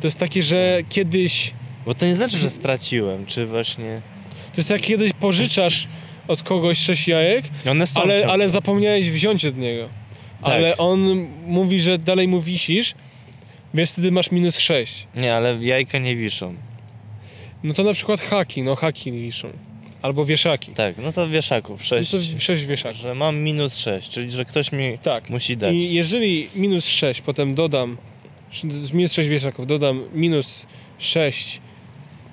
To 0.00 0.06
jest 0.06 0.18
takie, 0.18 0.42
że 0.42 0.78
kiedyś... 0.88 1.54
bo 1.86 1.94
to 1.94 2.06
nie 2.06 2.14
znaczy, 2.14 2.36
że 2.36 2.50
straciłem, 2.50 3.26
czy 3.26 3.46
właśnie... 3.46 4.02
To 4.34 4.56
jest 4.56 4.70
jak 4.70 4.80
kiedyś 4.80 5.12
pożyczasz 5.12 5.88
od 6.28 6.42
kogoś 6.42 6.78
6 6.78 7.08
jajek, 7.08 7.44
ale, 7.94 8.26
ale 8.26 8.48
zapomniałeś 8.48 9.10
wziąć 9.10 9.44
od 9.44 9.56
niego. 9.56 9.88
Tak. 10.40 10.54
Ale 10.54 10.76
on 10.76 11.26
mówi, 11.46 11.80
że 11.80 11.98
dalej 11.98 12.28
mu 12.28 12.40
wisisz, 12.40 12.94
więc 13.74 13.92
wtedy 13.92 14.12
masz 14.12 14.30
minus 14.30 14.58
6. 14.58 15.06
Nie, 15.14 15.34
ale 15.34 15.58
jajka 15.64 15.98
nie 15.98 16.16
wiszą. 16.16 16.54
No 17.62 17.74
to 17.74 17.82
na 17.84 17.92
przykład 17.92 18.20
haki, 18.20 18.62
no 18.62 18.76
haki 18.76 19.12
wiszą. 19.12 19.48
Albo 20.02 20.24
wieszaki. 20.24 20.72
Tak, 20.72 20.98
no 20.98 21.12
to 21.12 21.28
wieszaków, 21.28 21.80
No 21.80 21.86
sześć. 21.86 22.10
to 22.10 22.18
6 22.40 22.64
wieszaków. 22.64 23.00
Że 23.00 23.14
mam 23.14 23.38
minus 23.38 23.76
sześć, 23.76 24.10
czyli 24.10 24.30
że 24.30 24.44
ktoś 24.44 24.72
mi 24.72 24.98
Tak. 25.02 25.30
musi 25.30 25.56
dać. 25.56 25.74
I 25.74 25.94
jeżeli 25.94 26.48
minus 26.54 26.86
6 26.86 27.20
potem 27.20 27.54
dodam, 27.54 27.96
z 28.80 28.92
minus 28.92 29.12
6 29.12 29.28
wieszaków 29.28 29.66
dodam 29.66 30.02
minus 30.14 30.66
6 30.98 31.60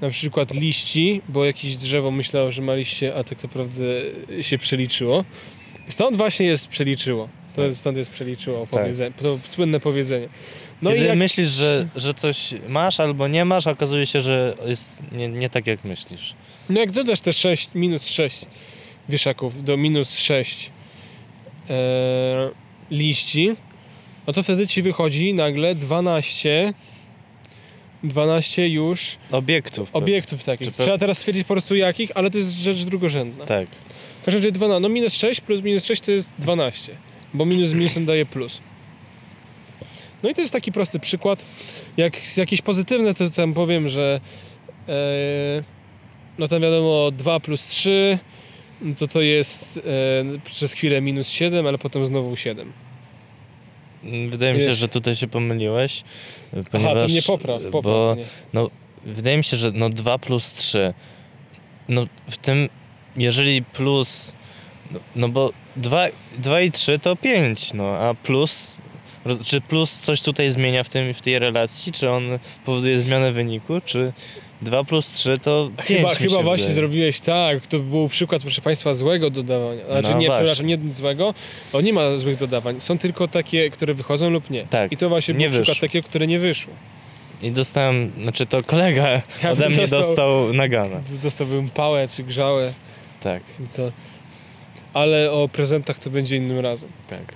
na 0.02 0.10
przykład 0.10 0.54
liści, 0.54 1.22
bo 1.30 1.46
jakieś 1.46 1.78
drzewo 1.78 2.12
myślało, 2.12 2.52
że 2.52 2.62
ma 2.62 2.76
liście, 2.76 3.16
a 3.16 3.24
tak 3.24 3.44
naprawdę 3.44 3.84
się 4.42 4.58
przeliczyło. 4.58 5.26
Stąd 5.90 6.18
właśnie 6.18 6.46
jest 6.46 6.68
przeliczyło. 6.68 7.30
To 7.54 7.64
jest, 7.64 7.80
stąd 7.80 7.98
jest 7.98 8.12
przeliczyło 8.12 8.68
powiedzenie, 8.68 9.12
to 9.22 9.40
słynne 9.46 9.80
powiedzenie. 9.80 10.30
No 10.82 10.90
Kiedy 10.90 11.04
i 11.04 11.08
jak... 11.08 11.18
myślisz, 11.18 11.50
że, 11.50 11.88
że 11.96 12.14
coś 12.14 12.54
masz 12.68 13.00
albo 13.00 13.28
nie 13.28 13.46
masz, 13.46 13.68
okazuje 13.68 14.06
się, 14.06 14.22
że 14.22 14.56
jest 14.66 15.02
nie, 15.12 15.28
nie 15.28 15.50
tak 15.50 15.68
jak 15.68 15.84
myślisz. 15.84 16.34
No 16.70 16.80
jak 16.80 16.92
dodasz 16.92 17.22
te 17.22 17.34
6, 17.34 17.70
minus 17.76 18.08
6 18.08 18.46
wieszaków 19.10 19.64
do 19.64 19.78
minus 19.78 20.18
6 20.18 20.72
e, 21.70 22.50
liści, 22.92 23.56
no 24.28 24.34
to 24.34 24.44
wtedy 24.44 24.68
ci 24.68 24.82
wychodzi 24.82 25.34
nagle 25.34 25.76
12 25.76 26.74
12 28.04 28.70
już 28.70 29.18
obiektów. 29.32 29.90
Obiektów 29.94 30.44
takich. 30.44 30.74
Trzeba 30.74 30.98
teraz 30.98 31.18
stwierdzić 31.18 31.48
po 31.48 31.54
prostu 31.54 31.76
jakich, 31.76 32.12
ale 32.16 32.32
to 32.32 32.38
jest 32.38 32.54
rzecz 32.54 32.84
drugorzędna. 32.84 33.46
Tak. 33.46 33.68
W 34.22 34.26
każdym 34.26 34.42
razie 34.42 34.52
12, 34.52 34.80
no 34.80 34.90
minus 34.90 35.14
6 35.14 35.42
plus 35.42 35.62
minus 35.62 35.86
6 35.86 36.02
to 36.02 36.12
jest 36.12 36.32
12, 36.40 36.96
bo 37.34 37.46
minus 37.46 37.70
z 37.70 37.74
minusem 37.74 38.06
daje 38.06 38.26
plus. 38.26 38.62
No 40.24 40.30
i 40.30 40.34
to 40.34 40.42
jest 40.42 40.54
taki 40.54 40.72
prosty 40.72 41.00
przykład. 41.00 41.46
Jak 41.98 42.38
jakieś 42.38 42.62
pozytywne, 42.62 43.14
to 43.14 43.30
tam 43.30 43.54
powiem, 43.54 43.90
że 43.90 44.20
e, 44.90 44.94
no 46.38 46.48
tam 46.48 46.62
wiadomo 46.62 47.12
2 47.12 47.40
plus 47.40 47.68
3 47.68 48.20
no 48.82 48.96
to 48.96 49.08
to 49.08 49.22
jest 49.22 49.80
e, 50.36 50.40
przez 50.40 50.74
chwilę 50.74 51.02
minus 51.02 51.30
7, 51.30 51.68
ale 51.68 51.78
potem 51.78 52.06
znowu 52.06 52.36
7. 52.36 52.74
Wydaje 54.30 54.54
mi 54.54 54.60
się, 54.60 54.74
że 54.74 54.88
tutaj 54.88 55.16
się 55.16 55.28
pomyliłeś. 55.28 56.04
Ponieważ, 56.72 56.92
Aha, 56.96 57.02
to 57.02 57.08
mnie 57.08 57.22
popraw, 57.22 57.64
popraw 57.64 57.84
bo, 57.84 58.16
No, 58.54 58.70
wydaje 59.06 59.38
mi 59.38 59.44
się, 59.44 59.58
że 59.58 59.72
no 59.72 59.90
2 59.90 60.18
plus 60.18 60.52
3. 60.52 60.94
No 61.90 62.08
w 62.28 62.38
tym, 62.38 62.70
jeżeli 63.18 63.64
plus. 63.64 64.34
No, 64.92 65.00
no 65.16 65.30
bo 65.30 65.52
2, 65.76 66.08
2 66.38 66.62
i 66.62 66.72
3 66.72 67.00
to 67.00 67.16
5, 67.16 67.74
no 67.74 67.98
a 67.98 68.14
plus. 68.14 68.78
Czy 69.44 69.62
plus 69.62 70.00
coś 70.00 70.22
tutaj 70.22 70.52
zmienia 70.52 70.84
w, 70.84 70.90
tym, 70.90 71.14
w 71.14 71.22
tej 71.22 71.40
relacji? 71.40 71.92
Czy 71.92 72.10
on 72.10 72.24
powoduje 72.66 73.00
zmianę 73.00 73.32
wyniku? 73.32 73.82
Czy 73.86 74.14
2 74.62 74.84
plus 74.84 75.14
3 75.14 75.40
to 75.40 75.72
5 75.88 75.88
Chyba, 75.88 76.10
chyba 76.10 76.44
właśnie 76.44 76.68
wydaje. 76.68 76.74
zrobiłeś 76.74 77.20
tak. 77.20 77.68
To 77.68 77.80
był 77.80 78.10
przykład, 78.10 78.42
proszę 78.42 78.62
Państwa, 78.62 78.94
złego 78.94 79.30
dodawania. 79.30 79.86
Znaczy 79.86 80.10
no 80.12 80.18
nie, 80.18 80.30
przepraszam, 80.30 80.66
nie 80.66 80.78
złego, 80.94 81.34
bo 81.74 81.82
nie 81.82 81.94
ma 81.94 82.18
złych 82.18 82.38
dodawań. 82.38 82.80
Są 82.80 82.98
tylko 82.98 83.28
takie, 83.28 83.70
które 83.70 83.94
wychodzą 83.94 84.30
lub 84.30 84.50
nie. 84.50 84.66
Tak, 84.66 84.92
I 84.92 84.98
to 84.98 85.10
właśnie 85.10 85.34
nie 85.34 85.50
był 85.50 85.58
wyszło. 85.58 85.74
przykład 85.74 85.92
takie, 85.92 86.02
które 86.04 86.28
nie 86.28 86.40
wyszły. 86.40 86.74
I 87.42 87.52
dostałem, 87.52 88.12
znaczy 88.22 88.46
to 88.46 88.64
kolega 88.64 89.22
ja 89.44 89.52
ode 89.52 89.70
mnie 89.70 89.78
dostał, 89.78 90.02
dostał 90.02 90.54
nagana. 90.54 91.02
Dostałbym 91.24 91.70
pałę 91.70 92.08
czy 92.08 92.24
grzałę. 92.24 92.74
Tak. 93.20 93.44
To, 93.76 93.92
ale 94.94 95.32
o 95.32 95.50
prezentach 95.50 96.00
to 96.00 96.10
będzie 96.10 96.38
innym 96.38 96.60
razem. 96.60 96.90
Tak. 97.08 97.36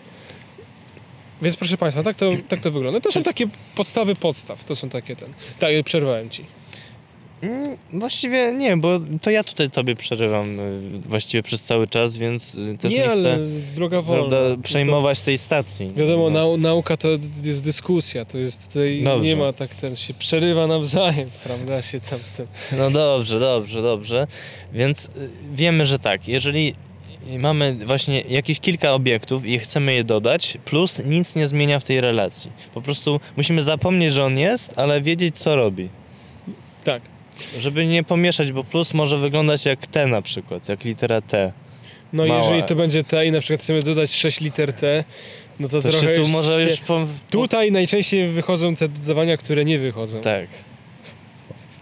Więc 1.42 1.58
proszę 1.58 1.78
Państwa, 1.78 2.04
tak 2.04 2.16
to, 2.16 2.32
tak 2.48 2.60
to 2.60 2.72
wygląda. 2.72 3.02
To 3.02 3.12
są 3.12 3.24
takie 3.24 3.48
podstawy 3.76 4.16
podstaw. 4.16 4.64
To 4.64 4.76
są 4.76 4.90
takie 4.90 5.16
ten. 5.16 5.34
Tak, 5.60 5.72
przerwałem 5.86 6.30
Ci. 6.30 6.46
Mm, 7.42 7.78
właściwie 7.94 8.54
nie, 8.54 8.78
bo 8.78 9.00
to 9.22 9.30
ja 9.30 9.44
tutaj 9.44 9.70
tobie 9.70 9.96
przerywam 9.96 10.60
y, 10.60 11.02
właściwie 11.06 11.44
przez 11.44 11.64
cały 11.64 11.88
czas, 11.88 12.18
więc 12.18 12.56
y, 12.56 12.78
też 12.78 12.94
nie, 12.94 13.00
nie 13.00 13.10
chcę 13.10 13.38
droga 13.76 14.02
wolna. 14.02 14.30
Prawda, 14.30 14.64
przejmować 14.64 15.22
tej 15.22 15.38
stacji. 15.38 15.94
Wiadomo, 15.96 16.30
no. 16.30 16.40
nau 16.40 16.58
nauka 16.58 16.98
to 16.98 17.08
jest 17.44 17.64
dyskusja, 17.64 18.26
to 18.26 18.38
jest 18.38 18.68
tutaj 18.68 19.04
dobrze. 19.04 19.26
nie 19.26 19.36
ma 19.36 19.54
tak 19.54 19.76
ten 19.76 19.96
się 19.96 20.14
przerywa 20.14 20.68
nawzajem, 20.68 21.30
prawda, 21.44 21.82
się 21.82 22.00
tam 22.00 22.20
ten... 22.38 22.48
No 22.78 22.90
dobrze, 22.90 23.40
dobrze, 23.40 23.82
dobrze. 23.82 24.28
Więc 24.74 25.06
y, 25.06 25.30
wiemy, 25.56 25.86
że 25.86 26.00
tak, 26.00 26.28
jeżeli 26.28 26.74
mamy 27.40 27.76
właśnie 27.86 28.22
jakieś 28.22 28.60
kilka 28.60 28.94
obiektów 28.94 29.46
i 29.46 29.60
chcemy 29.60 29.94
je 29.94 30.04
dodać, 30.04 30.58
plus 30.66 31.02
nic 31.06 31.36
nie 31.36 31.48
zmienia 31.48 31.80
w 31.80 31.84
tej 31.84 32.02
relacji. 32.02 32.52
Po 32.74 32.82
prostu 32.82 33.20
musimy 33.38 33.62
zapomnieć, 33.62 34.14
że 34.14 34.26
on 34.26 34.38
jest, 34.40 34.80
ale 34.80 35.02
wiedzieć, 35.02 35.38
co 35.38 35.56
robi. 35.56 35.90
Tak. 36.84 37.02
Żeby 37.60 37.86
nie 37.86 38.04
pomieszać, 38.04 38.52
bo 38.52 38.64
plus 38.64 38.94
może 38.94 39.18
wyglądać 39.18 39.66
jak 39.66 39.88
T 39.88 40.08
na 40.08 40.22
przykład, 40.22 40.70
jak 40.70 40.84
litera 40.84 41.22
T. 41.22 41.52
No 42.14 42.26
Mała. 42.26 42.40
jeżeli 42.40 42.64
to 42.64 42.76
będzie 42.76 43.04
T 43.04 43.26
i 43.26 43.32
na 43.32 43.40
przykład 43.40 43.62
chcemy 43.62 43.82
dodać 43.82 44.14
6 44.14 44.42
liter 44.42 44.74
T, 44.74 45.04
no 45.60 45.68
to, 45.68 45.82
to 45.82 45.90
trochę 45.90 46.16
tu 46.16 46.28
może 46.28 46.64
się... 46.64 46.70
już 46.70 46.80
po... 46.80 47.08
Tutaj 47.32 47.72
najczęściej 47.72 48.30
wychodzą 48.30 48.76
te 48.76 48.90
dodawania, 48.90 49.38
które 49.38 49.66
nie 49.66 49.80
wychodzą. 49.80 50.22
Tak. 50.22 50.48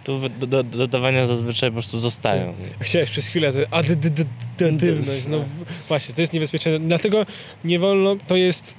Tu 0.04 0.30
do, 0.30 0.48
do, 0.48 0.64
dodawania 0.64 1.26
zazwyczaj 1.26 1.70
po 1.70 1.74
prostu 1.74 2.00
zostają. 2.00 2.54
Chciałeś 2.80 3.10
przez 3.10 3.28
chwilę 3.28 3.54
adytywność. 3.72 5.26
No 5.28 5.46
właśnie, 5.88 6.16
to 6.16 6.22
jest 6.22 6.34
niebezpieczne. 6.34 6.80
Dlatego 6.80 7.26
nie 7.64 7.80
wolno, 7.80 8.16
to 8.28 8.36
jest 8.36 8.76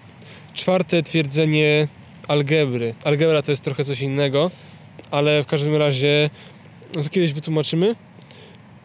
czwarte 0.55 1.03
twierdzenie 1.03 1.89
algebry. 2.29 2.95
Algebra 3.05 3.43
to 3.43 3.53
jest 3.53 3.65
trochę 3.65 3.85
coś 3.85 4.01
innego, 4.01 4.51
ale 5.11 5.43
w 5.43 5.47
każdym 5.47 5.77
razie 5.77 6.31
no 6.95 7.03
to 7.03 7.09
kiedyś 7.09 7.33
wytłumaczymy. 7.33 7.95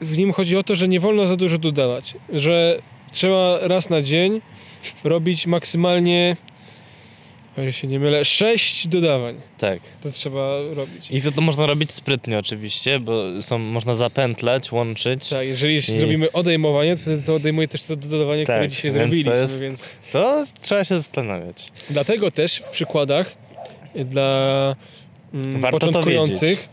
W 0.02 0.18
nim 0.18 0.34
chodzi 0.34 0.58
o 0.58 0.64
to, 0.64 0.76
że 0.76 0.88
nie 0.88 1.00
wolno 1.00 1.28
za 1.28 1.36
dużo 1.36 1.58
dodawać, 1.58 2.16
że 2.34 2.80
trzeba 3.12 3.58
raz 3.62 3.90
na 3.90 4.02
dzień 4.02 4.42
robić 5.04 5.48
maksymalnie 5.48 6.38
o 7.58 7.62
ile 7.62 7.74
się 7.74 7.88
nie 7.88 8.00
mylę, 8.00 8.26
sześć 8.26 8.88
dodawań. 8.88 9.36
Tak. 9.58 9.80
To 10.02 10.12
trzeba 10.12 10.60
robić. 10.74 11.12
I 11.12 11.22
to, 11.22 11.32
to 11.32 11.42
można 11.42 11.66
robić 11.66 11.92
sprytnie 11.92 12.40
oczywiście, 12.40 13.00
bo 13.00 13.42
są, 13.42 13.58
można 13.58 13.96
zapętlać, 13.96 14.72
łączyć. 14.72 15.30
Tak, 15.30 15.48
jeżeli 15.48 15.76
i... 15.76 15.82
zrobimy 15.82 16.32
odejmowanie, 16.32 16.96
to 16.96 17.02
wtedy 17.02 17.24
to 17.24 17.36
odejmuje 17.36 17.68
też 17.68 17.84
to 17.84 17.96
dodawanie, 17.96 18.46
tak, 18.46 18.56
które 18.56 18.68
dzisiaj 18.70 18.92
zrobiliśmy, 18.92 19.32
to 19.32 19.38
jest, 19.38 19.62
więc... 19.62 20.00
To 20.12 20.44
trzeba 20.62 20.84
się 20.84 20.98
zastanawiać. 20.98 21.72
Dlatego 21.90 22.32
też 22.32 22.56
w 22.56 22.70
przykładach 22.70 23.36
dla 23.96 24.76
mm, 25.34 25.72
początkujących 25.72 26.70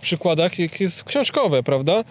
przykładach, 0.00 0.58
jak 0.58 0.80
jest 0.80 1.04
książkowe, 1.04 1.62
prawda? 1.62 2.04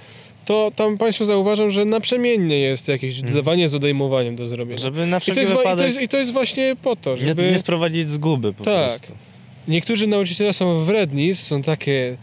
To 0.47 0.71
tam 0.75 0.97
Państwo 0.97 1.25
zauważą, 1.25 1.69
że 1.69 1.85
naprzemiennie 1.85 2.59
jest 2.59 2.87
jakieś 2.87 3.13
hmm. 3.15 3.31
dodawanie 3.33 3.69
z 3.69 3.75
odejmowaniem 3.75 4.35
do 4.35 4.47
zrobienia. 4.47 4.81
Żeby 4.81 5.05
na 5.05 5.19
wszelki 5.19 5.41
I 5.41 5.43
to, 5.45 5.49
jest, 5.49 5.57
wypadek... 5.57 5.77
i, 5.77 5.79
to 5.79 5.85
jest, 5.85 6.01
I 6.01 6.07
to 6.07 6.17
jest 6.17 6.31
właśnie 6.31 6.75
po 6.81 6.95
to, 6.95 7.17
żeby... 7.17 7.43
Nie, 7.43 7.51
nie 7.51 7.59
sprowadzić 7.59 8.09
zguby 8.09 8.53
po 8.53 8.63
tak. 8.63 8.87
prostu. 8.87 9.13
Niektórzy 9.67 10.07
nauczyciele 10.07 10.53
są 10.53 10.83
wredni, 10.83 11.35
są 11.35 11.61
takie 11.61 12.17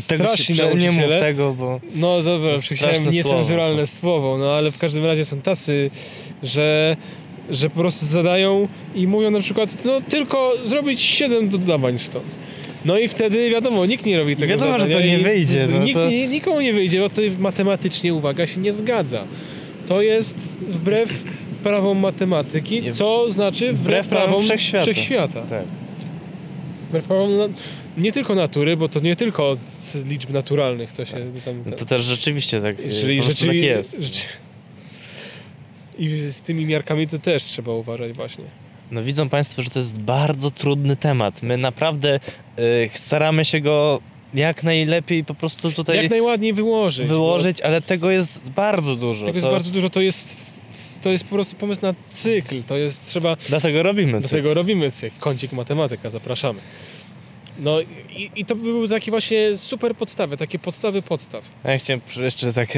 straszni 0.00 0.56
nauczyciele. 0.56 0.92
Nie 0.92 1.06
mów 1.06 1.20
tego, 1.20 1.54
bo... 1.54 1.80
No 1.94 2.22
dobra, 2.22 2.54
chciałem 2.74 3.10
niecenzuralne 3.10 3.86
słowo, 3.86 4.18
słowo, 4.20 4.38
no 4.38 4.52
ale 4.52 4.70
w 4.70 4.78
każdym 4.78 5.04
razie 5.04 5.24
są 5.24 5.40
tacy, 5.40 5.90
że 6.42 6.96
że 7.50 7.70
po 7.70 7.76
prostu 7.76 8.06
zadają 8.06 8.68
i 8.94 9.06
mówią 9.06 9.30
na 9.30 9.40
przykład, 9.40 9.84
no 9.84 10.00
tylko 10.00 10.52
zrobić 10.64 11.00
7 11.00 11.48
dodawań 11.48 11.98
stąd. 11.98 12.38
No 12.84 12.98
i 12.98 13.08
wtedy 13.08 13.50
wiadomo, 13.50 13.86
nikt 13.86 14.06
nie 14.06 14.16
robi 14.16 14.36
tego 14.36 14.50
Wiadomo, 14.50 14.78
zadania. 14.78 14.94
że 14.94 15.00
to 15.00 15.06
nie 15.06 15.18
wyjdzie. 15.18 15.66
No 15.72 15.78
nikt, 15.78 15.94
to... 15.94 16.10
nikomu 16.10 16.60
nie 16.60 16.72
wyjdzie, 16.72 17.00
bo 17.00 17.10
to 17.10 17.22
matematycznie, 17.38 18.14
uwaga, 18.14 18.46
się 18.46 18.60
nie 18.60 18.72
zgadza. 18.72 19.24
To 19.86 20.02
jest 20.02 20.36
wbrew 20.68 21.24
prawom 21.62 21.98
matematyki, 21.98 22.92
co 22.92 23.30
znaczy 23.30 23.72
wbrew, 23.72 23.80
wbrew 23.80 24.08
prawom 24.08 24.42
wszechświata. 24.44 24.82
wszechświata. 24.82 25.42
Tak. 25.42 25.64
Wbrew 26.88 27.04
prawom 27.04 27.30
nie 27.96 28.12
tylko 28.12 28.34
natury, 28.34 28.76
bo 28.76 28.88
to 28.88 29.00
nie 29.00 29.16
tylko 29.16 29.56
z 29.56 30.04
liczb 30.06 30.30
naturalnych 30.30 30.92
to 30.92 31.04
się 31.04 31.12
tak. 31.12 31.44
tam... 31.44 31.62
No 31.66 31.76
to 31.76 31.86
też 31.86 32.02
rzeczywiście 32.04 32.60
tak, 32.60 32.76
Czyli 33.00 33.22
rzeczy, 33.22 33.46
tak 33.46 33.56
jest. 33.56 34.02
Rzeczy... 34.02 34.26
I 35.98 36.08
z 36.18 36.42
tymi 36.42 36.66
miarkami 36.66 37.06
to 37.06 37.18
też 37.18 37.44
trzeba 37.44 37.72
uważać 37.72 38.12
właśnie. 38.12 38.44
No 38.92 39.02
widzą 39.02 39.28
Państwo, 39.28 39.62
że 39.62 39.70
to 39.70 39.78
jest 39.78 40.00
bardzo 40.00 40.50
trudny 40.50 40.96
temat. 40.96 41.42
My 41.42 41.58
naprawdę 41.58 42.20
y, 42.58 42.90
staramy 42.94 43.44
się 43.44 43.60
go 43.60 44.00
jak 44.34 44.62
najlepiej 44.62 45.24
po 45.24 45.34
prostu 45.34 45.72
tutaj... 45.72 45.96
Jak 45.96 46.10
najładniej 46.10 46.52
wyłożyć. 46.52 47.08
Wyłożyć, 47.08 47.60
ale 47.60 47.80
tego 47.80 48.10
jest 48.10 48.50
bardzo 48.50 48.96
dużo. 48.96 49.26
Tego 49.26 49.40
to... 49.40 49.46
jest 49.46 49.54
bardzo 49.54 49.70
dużo, 49.70 49.90
to 49.90 50.00
jest 50.00 50.52
to 51.02 51.10
jest 51.10 51.24
po 51.24 51.34
prostu 51.34 51.56
pomysł 51.56 51.82
na 51.82 51.94
cykl, 52.10 52.62
to 52.62 52.76
jest 52.76 53.06
trzeba... 53.06 53.36
Dlatego 53.48 53.82
robimy 53.82 54.12
cykl. 54.12 54.28
Dlatego 54.28 54.54
robimy 54.54 54.90
cykl. 54.90 55.16
Kącik 55.20 55.52
matematyka, 55.52 56.10
zapraszamy. 56.10 56.60
No 57.58 57.80
i, 58.10 58.30
i 58.36 58.44
to 58.44 58.56
były 58.56 58.88
takie 58.88 59.10
właśnie 59.10 59.58
super 59.58 59.94
podstawy, 59.94 60.36
takie 60.36 60.58
podstawy 60.58 61.02
podstaw. 61.02 61.50
Ja 61.64 61.78
chciałem 61.78 62.00
jeszcze 62.16 62.52
tak 62.52 62.68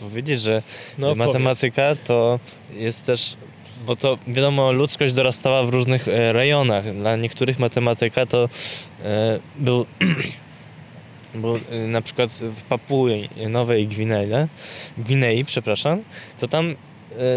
powiedzieć, 0.00 0.40
że 0.40 0.62
no, 0.98 1.14
matematyka 1.14 1.82
powiedz. 1.82 2.06
to 2.06 2.40
jest 2.74 3.04
też 3.04 3.36
bo 3.86 3.96
to 3.96 4.18
wiadomo, 4.26 4.72
ludzkość 4.72 5.14
dorastała 5.14 5.62
w 5.62 5.68
różnych 5.68 6.08
e, 6.08 6.32
rejonach. 6.32 6.94
Dla 6.94 7.16
niektórych 7.16 7.58
matematyka 7.58 8.26
to 8.26 8.48
e, 9.04 9.38
był, 9.56 9.86
był 11.34 11.56
e, 11.56 11.78
na 11.86 12.02
przykład 12.02 12.30
w 12.30 12.62
Papui 12.62 13.28
Nowej 13.48 13.88
Gwinei, 13.88 14.28
Gwinei, 14.98 15.44
przepraszam, 15.44 16.02
to 16.38 16.48
tam 16.48 16.74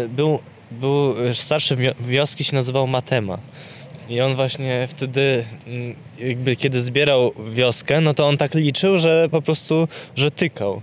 był, 0.08 0.38
był 0.70 1.14
starszy 1.34 1.76
wioski 2.00 2.44
się 2.44 2.56
nazywał 2.56 2.86
Matema. 2.86 3.38
I 4.08 4.20
on 4.20 4.34
właśnie 4.34 4.88
wtedy, 4.88 5.44
mm, 5.66 5.96
jakby 6.18 6.56
kiedy 6.56 6.82
zbierał 6.82 7.32
wioskę, 7.52 8.00
no 8.00 8.14
to 8.14 8.28
on 8.28 8.36
tak 8.36 8.54
liczył, 8.54 8.98
że 8.98 9.28
po 9.30 9.42
prostu, 9.42 9.88
że 10.16 10.30
tykał. 10.30 10.82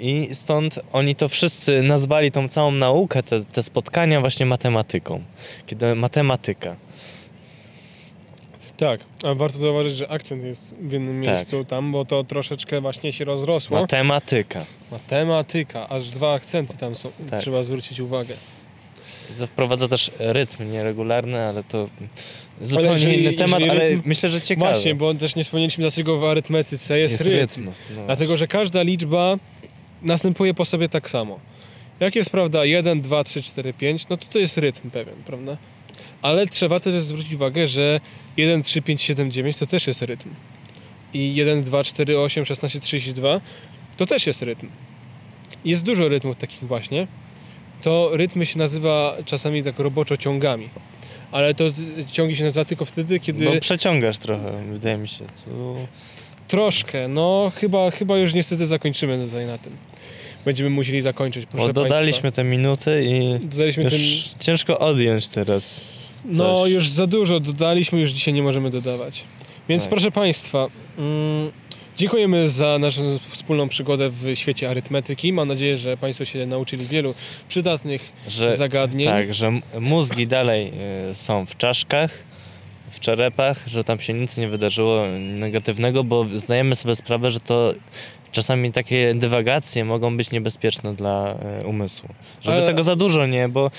I 0.00 0.28
stąd 0.34 0.80
oni 0.92 1.14
to 1.14 1.28
wszyscy 1.28 1.82
nazwali 1.82 2.30
tą 2.30 2.48
całą 2.48 2.70
naukę, 2.70 3.22
te, 3.22 3.44
te 3.44 3.62
spotkania 3.62 4.20
właśnie 4.20 4.46
matematyką. 4.46 5.22
Kiedy 5.66 5.94
matematyka. 5.94 6.76
Tak, 8.76 9.00
a 9.24 9.34
warto 9.34 9.58
zauważyć, 9.58 9.96
że 9.96 10.08
akcent 10.10 10.44
jest 10.44 10.74
w 10.80 10.92
jednym 10.92 11.24
Tak. 11.24 11.32
miejscu 11.34 11.64
tam, 11.64 11.92
bo 11.92 12.04
to 12.04 12.24
troszeczkę 12.24 12.80
właśnie 12.80 13.12
się 13.12 13.24
rozrosło. 13.24 13.80
Matematyka. 13.80 14.64
Matematyka, 14.90 15.88
aż 15.88 16.08
dwa 16.10 16.32
akcenty 16.32 16.76
tam 16.76 16.96
są, 16.96 17.10
Tak. 17.30 17.40
trzeba 17.40 17.62
zwrócić 17.62 18.00
uwagę. 18.00 18.34
To 19.38 19.46
wprowadza 19.46 19.88
też 19.88 20.10
rytm 20.18 20.72
nieregularny, 20.72 21.40
ale 21.42 21.64
to 21.64 21.88
zupełnie 22.62 22.90
jeżeli- 22.90 23.20
inny 23.24 23.32
temat, 23.32 23.60
jeżeli 23.60 23.70
ale 23.80 23.90
rytm- 23.90 24.02
myślę, 24.04 24.28
że 24.28 24.40
ciekawy. 24.40 24.72
Właśnie, 24.72 24.94
bo 24.94 25.14
też 25.14 25.36
nie 25.36 25.44
wspomnieliśmy, 25.44 25.82
dlaczego 25.82 26.18
w 26.18 26.24
arytmetyce 26.24 26.98
jest, 26.98 27.20
rytm. 27.20 27.64
No. 27.96 28.02
Dlatego, 28.06 28.36
że 28.36 28.46
każda 28.46 28.82
liczba 28.82 29.36
następuje 30.04 30.54
po 30.54 30.64
sobie 30.64 30.88
tak 30.88 31.10
samo. 31.10 31.40
Jak 32.00 32.16
jest, 32.16 32.30
prawda, 32.30 32.64
1, 32.64 33.00
2, 33.00 33.24
3, 33.24 33.42
4, 33.42 33.72
5, 33.72 34.08
no 34.08 34.16
to 34.16 34.26
to 34.26 34.38
jest 34.38 34.58
rytm 34.58 34.90
pewien, 34.90 35.14
prawda? 35.26 35.56
Ale 36.22 36.46
trzeba 36.46 36.80
też 36.80 37.02
zwrócić 37.02 37.32
uwagę, 37.32 37.66
że 37.66 38.00
1, 38.36 38.62
3, 38.62 38.82
5, 38.82 39.02
7, 39.02 39.30
9 39.30 39.56
to 39.56 39.66
też 39.66 39.86
jest 39.86 40.02
rytm. 40.02 40.30
I 41.14 41.34
1, 41.34 41.62
2, 41.62 41.84
4, 41.84 42.18
8, 42.18 42.44
16, 42.44 42.80
32 42.80 43.40
to 43.96 44.06
też 44.06 44.26
jest 44.26 44.42
rytm. 44.42 44.68
Jest 45.64 45.84
dużo 45.84 46.08
rytmów 46.08 46.36
takich 46.36 46.64
właśnie. 46.64 47.06
To 47.82 48.10
rytmy 48.12 48.46
się 48.46 48.58
nazywa 48.58 49.16
czasami 49.24 49.62
tak 49.62 49.78
roboczo 49.78 50.16
ciągami. 50.16 50.68
Ale 51.32 51.54
to 51.54 51.64
ciągi 52.12 52.36
się 52.36 52.44
nazywa 52.44 52.64
tylko 52.64 52.84
wtedy, 52.84 53.20
kiedy... 53.20 53.44
Bo 53.44 53.60
przeciągasz 53.60 54.18
trochę, 54.18 54.62
wydaje 54.72 54.96
mi 54.96 55.08
się. 55.08 55.24
Tu... 55.44 55.76
Troszkę, 56.54 57.08
no 57.08 57.52
chyba, 57.56 57.90
chyba 57.90 58.18
już 58.18 58.34
niestety 58.34 58.66
zakończymy 58.66 59.24
tutaj 59.26 59.46
na 59.46 59.58
tym. 59.58 59.72
Będziemy 60.44 60.70
musieli 60.70 61.02
zakończyć, 61.02 61.46
proszę 61.46 61.66
Bo 61.66 61.72
dodaliśmy 61.72 62.22
Państwa. 62.22 62.42
te 62.42 62.44
minuty 62.44 63.04
i 63.06 63.46
Dodaliśmy 63.46 63.84
już 63.84 63.92
ten... 63.92 64.40
ciężko 64.40 64.78
odjąć 64.78 65.28
teraz. 65.28 65.84
No 66.24 66.54
coś. 66.62 66.72
już 66.72 66.88
za 66.88 67.06
dużo 67.06 67.40
dodaliśmy, 67.40 68.00
już 68.00 68.10
dzisiaj 68.10 68.34
nie 68.34 68.42
możemy 68.42 68.70
dodawać. 68.70 69.24
Więc 69.68 69.82
Tak. 69.82 69.90
proszę 69.90 70.10
Państwa, 70.10 70.66
mm, 70.98 71.52
dziękujemy 71.96 72.48
za 72.48 72.78
naszą 72.78 73.18
wspólną 73.30 73.68
przygodę 73.68 74.10
w 74.10 74.26
świecie 74.34 74.70
arytmetyki. 74.70 75.32
Mam 75.32 75.48
nadzieję, 75.48 75.76
że 75.76 75.96
Państwo 75.96 76.24
się 76.24 76.46
nauczyli 76.46 76.86
wielu 76.86 77.14
przydatnych 77.48 78.12
Że, 78.28 78.56
zagadnień. 78.56 79.08
tak, 79.08 79.34
że 79.34 79.60
mózgi 79.80 80.26
dalej 80.26 80.72
y, 81.10 81.14
są 81.14 81.46
w 81.46 81.56
czaszkach, 81.56 82.10
w 82.90 83.00
czerepach, 83.00 83.66
że 83.66 83.84
tam 83.84 84.00
się 84.00 84.12
nic 84.12 84.38
nie 84.38 84.48
wydarzyło 84.48 85.02
negatywnego, 85.18 86.04
bo 86.04 86.24
zdajemy 86.24 86.76
sobie 86.76 86.94
sprawę, 86.94 87.30
że 87.30 87.40
to 87.40 87.74
czasami 88.34 88.72
takie 88.72 89.14
dywagacje 89.14 89.84
mogą 89.84 90.16
być 90.16 90.30
niebezpieczne 90.30 90.94
dla 90.94 91.34
y, 91.62 91.66
umysłu. 91.66 92.08
Żeby 92.42 92.56
Ale- 92.56 92.66
tego 92.66 92.82
za 92.82 92.96
dużo 92.96 93.26
nie, 93.26 93.48
bo 93.48 93.70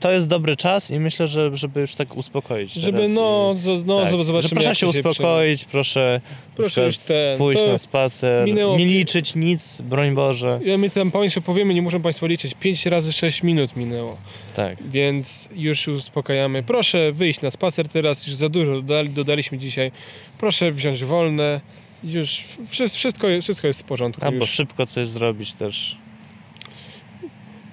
to 0.00 0.10
jest 0.10 0.28
dobry 0.28 0.56
czas 0.56 0.90
i 0.90 1.00
myślę, 1.00 1.26
że 1.26 1.56
żeby 1.56 1.80
już 1.80 1.94
tak 1.94 2.16
uspokoić. 2.16 2.72
Żeby, 2.72 3.08
no, 3.08 3.56
i- 3.64 3.84
no 3.86 4.00
tak, 4.00 4.10
zobaczymy, 4.10 4.42
że 4.42 4.48
proszę 4.48 4.74
się 4.74 4.86
uspokoić, 4.86 5.64
proszę, 5.64 6.20
Proszę 6.56 6.88
przykład 6.88 7.06
ten, 7.08 7.38
pójść 7.38 7.66
na 7.66 7.78
spacer, 7.78 8.46
minęło 8.46 8.78
nie 8.78 8.86
liczyć 8.86 9.34
nic, 9.34 9.80
broń 9.80 10.14
Boże. 10.14 10.60
Ja 10.64 10.78
my 10.78 10.90
tam 10.90 11.10
Państwu 11.10 11.42
powiemy, 11.42 11.74
nie 11.74 11.82
muszą 11.82 12.02
Państwo 12.02 12.26
liczyć. 12.26 12.54
5 12.60 12.86
razy 12.86 13.12
6 13.12 13.42
minut 13.42 13.76
minęło. 13.76 14.16
Tak. 14.56 14.82
Więc 14.88 15.48
już 15.54 15.80
się 15.80 15.92
uspokajamy. 15.92 16.62
Proszę 16.62 17.12
wyjść 17.12 17.40
na 17.40 17.50
spacer 17.50 17.88
teraz, 17.88 18.26
już 18.26 18.36
za 18.36 18.48
dużo 18.48 18.72
dodali, 18.74 19.10
dodaliśmy 19.10 19.58
dzisiaj. 19.58 19.92
Proszę 20.38 20.72
wziąć 20.72 21.04
wolne. 21.04 21.60
Już 22.04 22.40
wszystko, 22.68 23.26
wszystko, 23.42 23.66
jest 23.66 23.80
w 23.80 23.84
porządku. 23.84 24.24
Albo 24.24 24.38
Już. 24.38 24.50
szybko 24.50 24.86
coś 24.86 25.08
zrobić 25.08 25.54
też. 25.54 25.96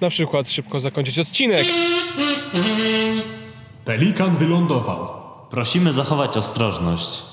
Na 0.00 0.10
przykład 0.10 0.50
szybko 0.50 0.80
zakończyć 0.80 1.18
odcinek. 1.18 1.66
Pelikan 3.84 4.36
wylądował. 4.36 5.08
Prosimy 5.50 5.92
zachować 5.92 6.36
ostrożność. 6.36 7.29